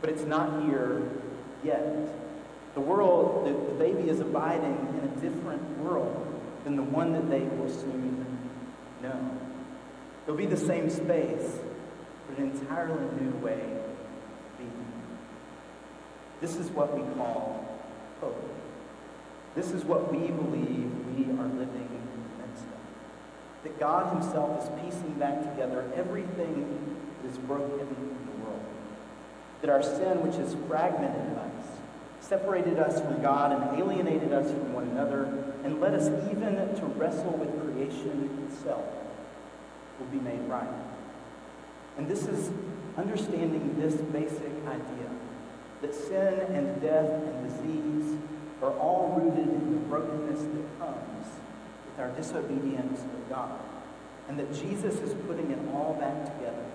but 0.02 0.10
it's 0.10 0.24
not 0.24 0.64
here 0.64 1.02
yet. 1.64 1.82
The 2.76 2.82
world, 2.82 3.46
the, 3.46 3.52
the 3.52 3.80
baby 3.80 4.10
is 4.10 4.20
abiding 4.20 5.00
in 5.02 5.10
a 5.10 5.22
different 5.22 5.80
world 5.80 6.42
than 6.64 6.76
the 6.76 6.84
one 6.84 7.14
that 7.14 7.30
they 7.30 7.42
will 7.42 7.70
soon 7.70 8.26
know. 9.02 9.38
It'll 10.26 10.38
be 10.38 10.46
the 10.46 10.58
same 10.58 10.90
space, 10.90 11.60
but 12.28 12.38
an 12.38 12.52
entirely 12.52 13.06
new 13.22 13.32
way 13.38 13.62
of 13.62 14.58
being. 14.58 14.86
This 16.42 16.56
is 16.56 16.70
what 16.72 16.98
we 16.98 17.04
call 17.16 17.80
hope. 18.22 18.50
This 19.56 19.72
is 19.72 19.84
what 19.84 20.12
we 20.12 20.28
believe 20.28 20.92
we 21.16 21.26
are 21.40 21.48
living. 21.48 22.03
That 23.64 23.80
God 23.80 24.14
Himself 24.14 24.64
is 24.64 24.70
piecing 24.82 25.14
back 25.14 25.42
together 25.42 25.90
everything 25.96 26.98
that 27.22 27.30
is 27.30 27.38
broken 27.38 27.80
in 27.80 27.88
the 27.88 28.46
world. 28.46 28.62
That 29.62 29.70
our 29.70 29.82
sin, 29.82 30.22
which 30.22 30.36
has 30.36 30.56
fragmented 30.68 31.38
us, 31.38 31.66
separated 32.20 32.80
us 32.80 33.00
from 33.00 33.22
God 33.22 33.52
and 33.52 33.80
alienated 33.80 34.34
us 34.34 34.50
from 34.50 34.74
one 34.74 34.90
another, 34.90 35.26
and 35.64 35.80
led 35.80 35.94
us 35.94 36.08
even 36.30 36.56
to 36.76 36.86
wrestle 36.98 37.32
with 37.32 37.50
creation 37.64 38.48
itself, 38.50 38.86
will 40.00 40.08
be 40.08 40.20
made 40.20 40.42
right. 40.50 40.68
And 41.98 42.08
this 42.08 42.26
is 42.28 42.52
understanding 42.98 43.76
this 43.80 43.96
basic 43.96 44.52
idea 44.68 45.10
that 45.82 45.94
sin 45.94 46.40
and 46.54 46.82
death 46.82 47.10
and 47.10 47.50
disease 47.50 48.18
are 48.62 48.72
all 48.72 49.20
rooted 49.20 49.48
in 49.48 49.74
the 49.74 49.80
brokenness 49.82 50.42
that 50.42 50.80
comes 50.80 51.28
with 51.94 52.06
our 52.06 52.12
disobedience 52.16 53.02
of 53.02 53.30
God. 53.30 53.60
And 54.28 54.40
that 54.40 54.54
Jesus 54.54 54.96
is 55.00 55.14
putting 55.26 55.52
it 55.52 55.60
all 55.74 55.98
back 56.00 56.26
together 56.38 56.66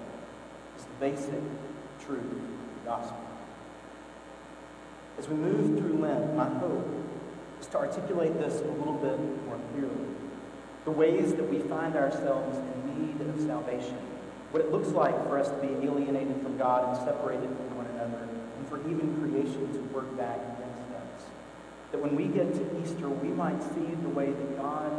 is 0.77 0.85
the 0.85 1.01
basic 1.01 1.43
truth 2.01 2.21
of 2.21 2.85
the 2.85 2.85
gospel. 2.85 3.25
As 5.19 5.29
we 5.29 5.35
move 5.35 5.79
through 5.79 5.99
Lent, 5.99 6.37
my 6.37 6.49
hope 6.49 6.87
is 7.61 7.67
to 7.69 7.79
articulate 7.79 8.35
this 8.35 8.61
a 8.61 8.65
little 8.65 8.95
bit 8.95 9.19
more 9.47 9.59
clearly. 9.73 10.07
The 10.85 10.91
ways 10.93 11.35
that 11.35 11.49
we 11.49 11.59
find 11.59 11.97
ourselves 11.97 12.59
in 12.59 13.07
need 13.07 13.21
of 13.29 13.41
salvation. 13.41 13.99
What 14.53 14.63
it 14.63 14.71
looks 14.71 14.89
like 14.89 15.15
for 15.27 15.39
us 15.39 15.49
to 15.49 15.57
be 15.57 15.87
alienated 15.87 16.41
from 16.43 16.57
God 16.57 16.97
and 16.97 17.05
separated 17.05 17.49
from 17.49 17.77
one 17.77 17.87
another, 17.87 18.29
and 18.57 18.69
for 18.69 18.79
even 18.89 19.19
creation 19.21 19.73
to 19.73 19.81
work 19.95 20.17
back. 20.17 20.39
That 21.93 22.03
when 22.03 22.17
we 22.17 22.25
get 22.27 22.53
to 22.53 22.83
Easter, 22.83 23.09
we 23.09 23.29
might 23.29 23.63
see 23.63 23.95
the 24.03 24.09
way 24.11 24.27
that 24.27 24.59
God 24.59 24.93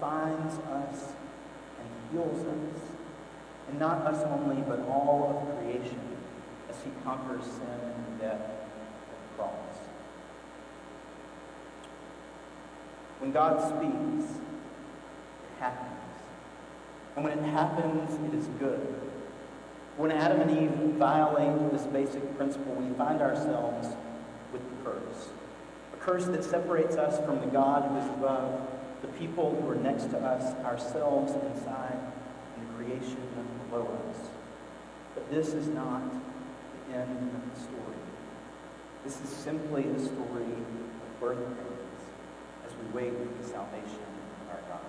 finds 0.00 0.54
us 0.54 1.12
and 1.78 1.88
heals 2.12 2.40
us. 2.46 2.82
And 3.68 3.78
not 3.78 3.98
us 3.98 4.24
only, 4.24 4.62
but 4.62 4.80
all 4.88 5.46
of 5.48 5.58
creation 5.58 6.00
as 6.68 6.76
he 6.82 6.90
conquers 7.04 7.44
sin 7.44 7.66
and 7.68 8.20
death 8.20 8.40
at 8.40 8.48
the 8.48 9.36
cross. 9.36 9.76
When 13.20 13.32
God 13.32 13.60
speaks, 13.60 14.30
it 14.32 15.60
happens. 15.60 15.90
And 17.16 17.24
when 17.24 17.38
it 17.38 17.44
happens, 17.44 18.32
it 18.32 18.38
is 18.38 18.46
good. 18.58 18.94
When 19.96 20.10
Adam 20.10 20.40
and 20.40 20.50
Eve 20.50 20.96
violate 20.96 21.70
this 21.70 21.82
basic 21.82 22.36
principle, 22.36 22.74
we 22.74 22.94
find 22.94 23.20
ourselves 23.20 23.88
with 24.52 24.62
the 24.62 24.90
curse. 24.90 25.28
Curse 26.00 26.26
that 26.26 26.42
separates 26.42 26.96
us 26.96 27.24
from 27.24 27.40
the 27.40 27.46
God 27.46 27.90
who 27.90 27.98
is 27.98 28.06
above, 28.18 28.68
the 29.02 29.08
people 29.08 29.54
who 29.54 29.68
are 29.68 29.76
next 29.76 30.10
to 30.10 30.18
us, 30.18 30.54
ourselves 30.64 31.32
inside, 31.32 31.98
and 32.56 32.68
the 32.68 32.72
creation 32.74 33.18
below 33.70 33.98
us. 34.08 34.16
But 35.14 35.30
this 35.30 35.48
is 35.48 35.68
not 35.68 36.02
the 36.88 36.96
end 36.96 37.30
of 37.34 37.54
the 37.54 37.60
story. 37.60 37.80
This 39.04 39.20
is 39.20 39.28
simply 39.28 39.84
a 39.84 39.98
story 39.98 40.44
of 40.44 41.20
birth 41.20 41.38
pains 41.38 42.02
as 42.66 42.72
we 42.76 42.86
wait 42.92 43.12
for 43.12 43.42
the 43.42 43.48
salvation 43.48 44.04
of 44.42 44.54
our 44.54 44.62
God. 44.68 44.80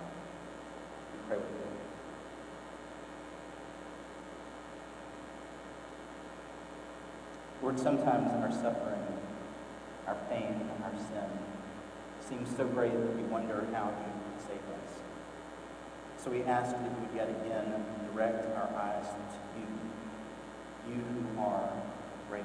We 1.12 1.28
pray 1.28 1.36
with 1.36 1.46
you. 1.46 1.72
Lord, 7.62 7.78
sometimes 7.78 8.28
our 8.42 8.50
suffering, 8.50 9.06
our 10.06 10.16
pain, 10.28 10.54
and 10.60 10.84
our 10.84 10.92
sin 10.98 11.30
seems 12.20 12.56
so 12.56 12.64
great 12.64 12.92
that 12.92 13.16
we 13.16 13.22
wonder 13.24 13.66
how 13.72 13.88
you 13.90 14.12
can 14.12 14.46
save 14.46 14.64
us. 14.82 15.00
So 16.16 16.30
we 16.30 16.42
ask 16.44 16.70
that 16.70 16.82
you 16.82 17.16
yet 17.16 17.28
again 17.28 17.84
direct 18.12 18.46
our 18.56 18.70
eyes 18.76 19.06
to 19.06 19.60
you. 19.60 20.94
you 20.94 21.02
who 21.02 21.40
are 21.40 21.70
great, 22.28 22.44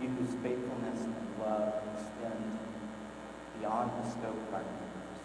you 0.00 0.08
whose 0.08 0.34
faithfulness 0.42 1.04
and 1.04 1.14
love 1.40 1.74
extend 1.94 2.58
beyond 3.58 3.90
the 4.02 4.10
scope 4.10 4.36
of 4.48 4.54
our 4.54 4.60
universe, 4.60 5.20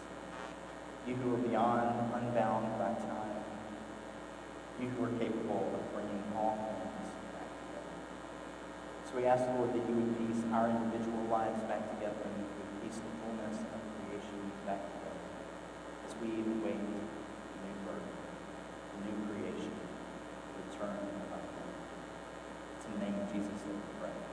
you 1.08 1.16
who 1.16 1.34
are 1.36 1.48
beyond, 1.48 2.14
unbound 2.14 2.78
by 2.78 2.94
time, 3.08 3.44
you 4.82 4.90
who 4.90 5.06
are 5.06 5.20
capable 5.20 5.72
of 5.74 5.94
bringing 5.94 6.24
all 6.36 6.56
things. 6.56 6.97
So 9.08 9.16
we 9.16 9.24
ask, 9.24 9.48
Lord, 9.56 9.72
that 9.72 9.88
you 9.88 9.96
would 9.96 10.20
piece 10.20 10.44
our 10.52 10.68
individual 10.68 11.32
lives 11.32 11.64
back 11.64 11.80
together 11.96 12.28
and 12.28 12.44
you 12.44 12.44
would 12.44 12.72
piece 12.84 13.00
the 13.00 13.08
fullness 13.24 13.56
of 13.64 13.80
creation 14.04 14.52
back 14.68 14.84
together 14.84 15.24
as 16.04 16.12
we 16.20 16.44
await 16.44 16.76
the 16.76 17.60
new 17.64 17.76
birth, 17.88 18.04
the 18.04 19.00
new 19.08 19.16
creation, 19.32 19.72
the 19.72 20.60
return 20.60 20.92
of 20.92 21.32
our 21.32 21.40
life. 21.40 21.80
It's 22.76 22.84
in 22.84 23.00
the 23.00 23.06
name 23.08 23.16
of 23.16 23.32
Jesus 23.32 23.64
that 23.64 23.80
we 23.80 23.88
pray. 24.04 24.27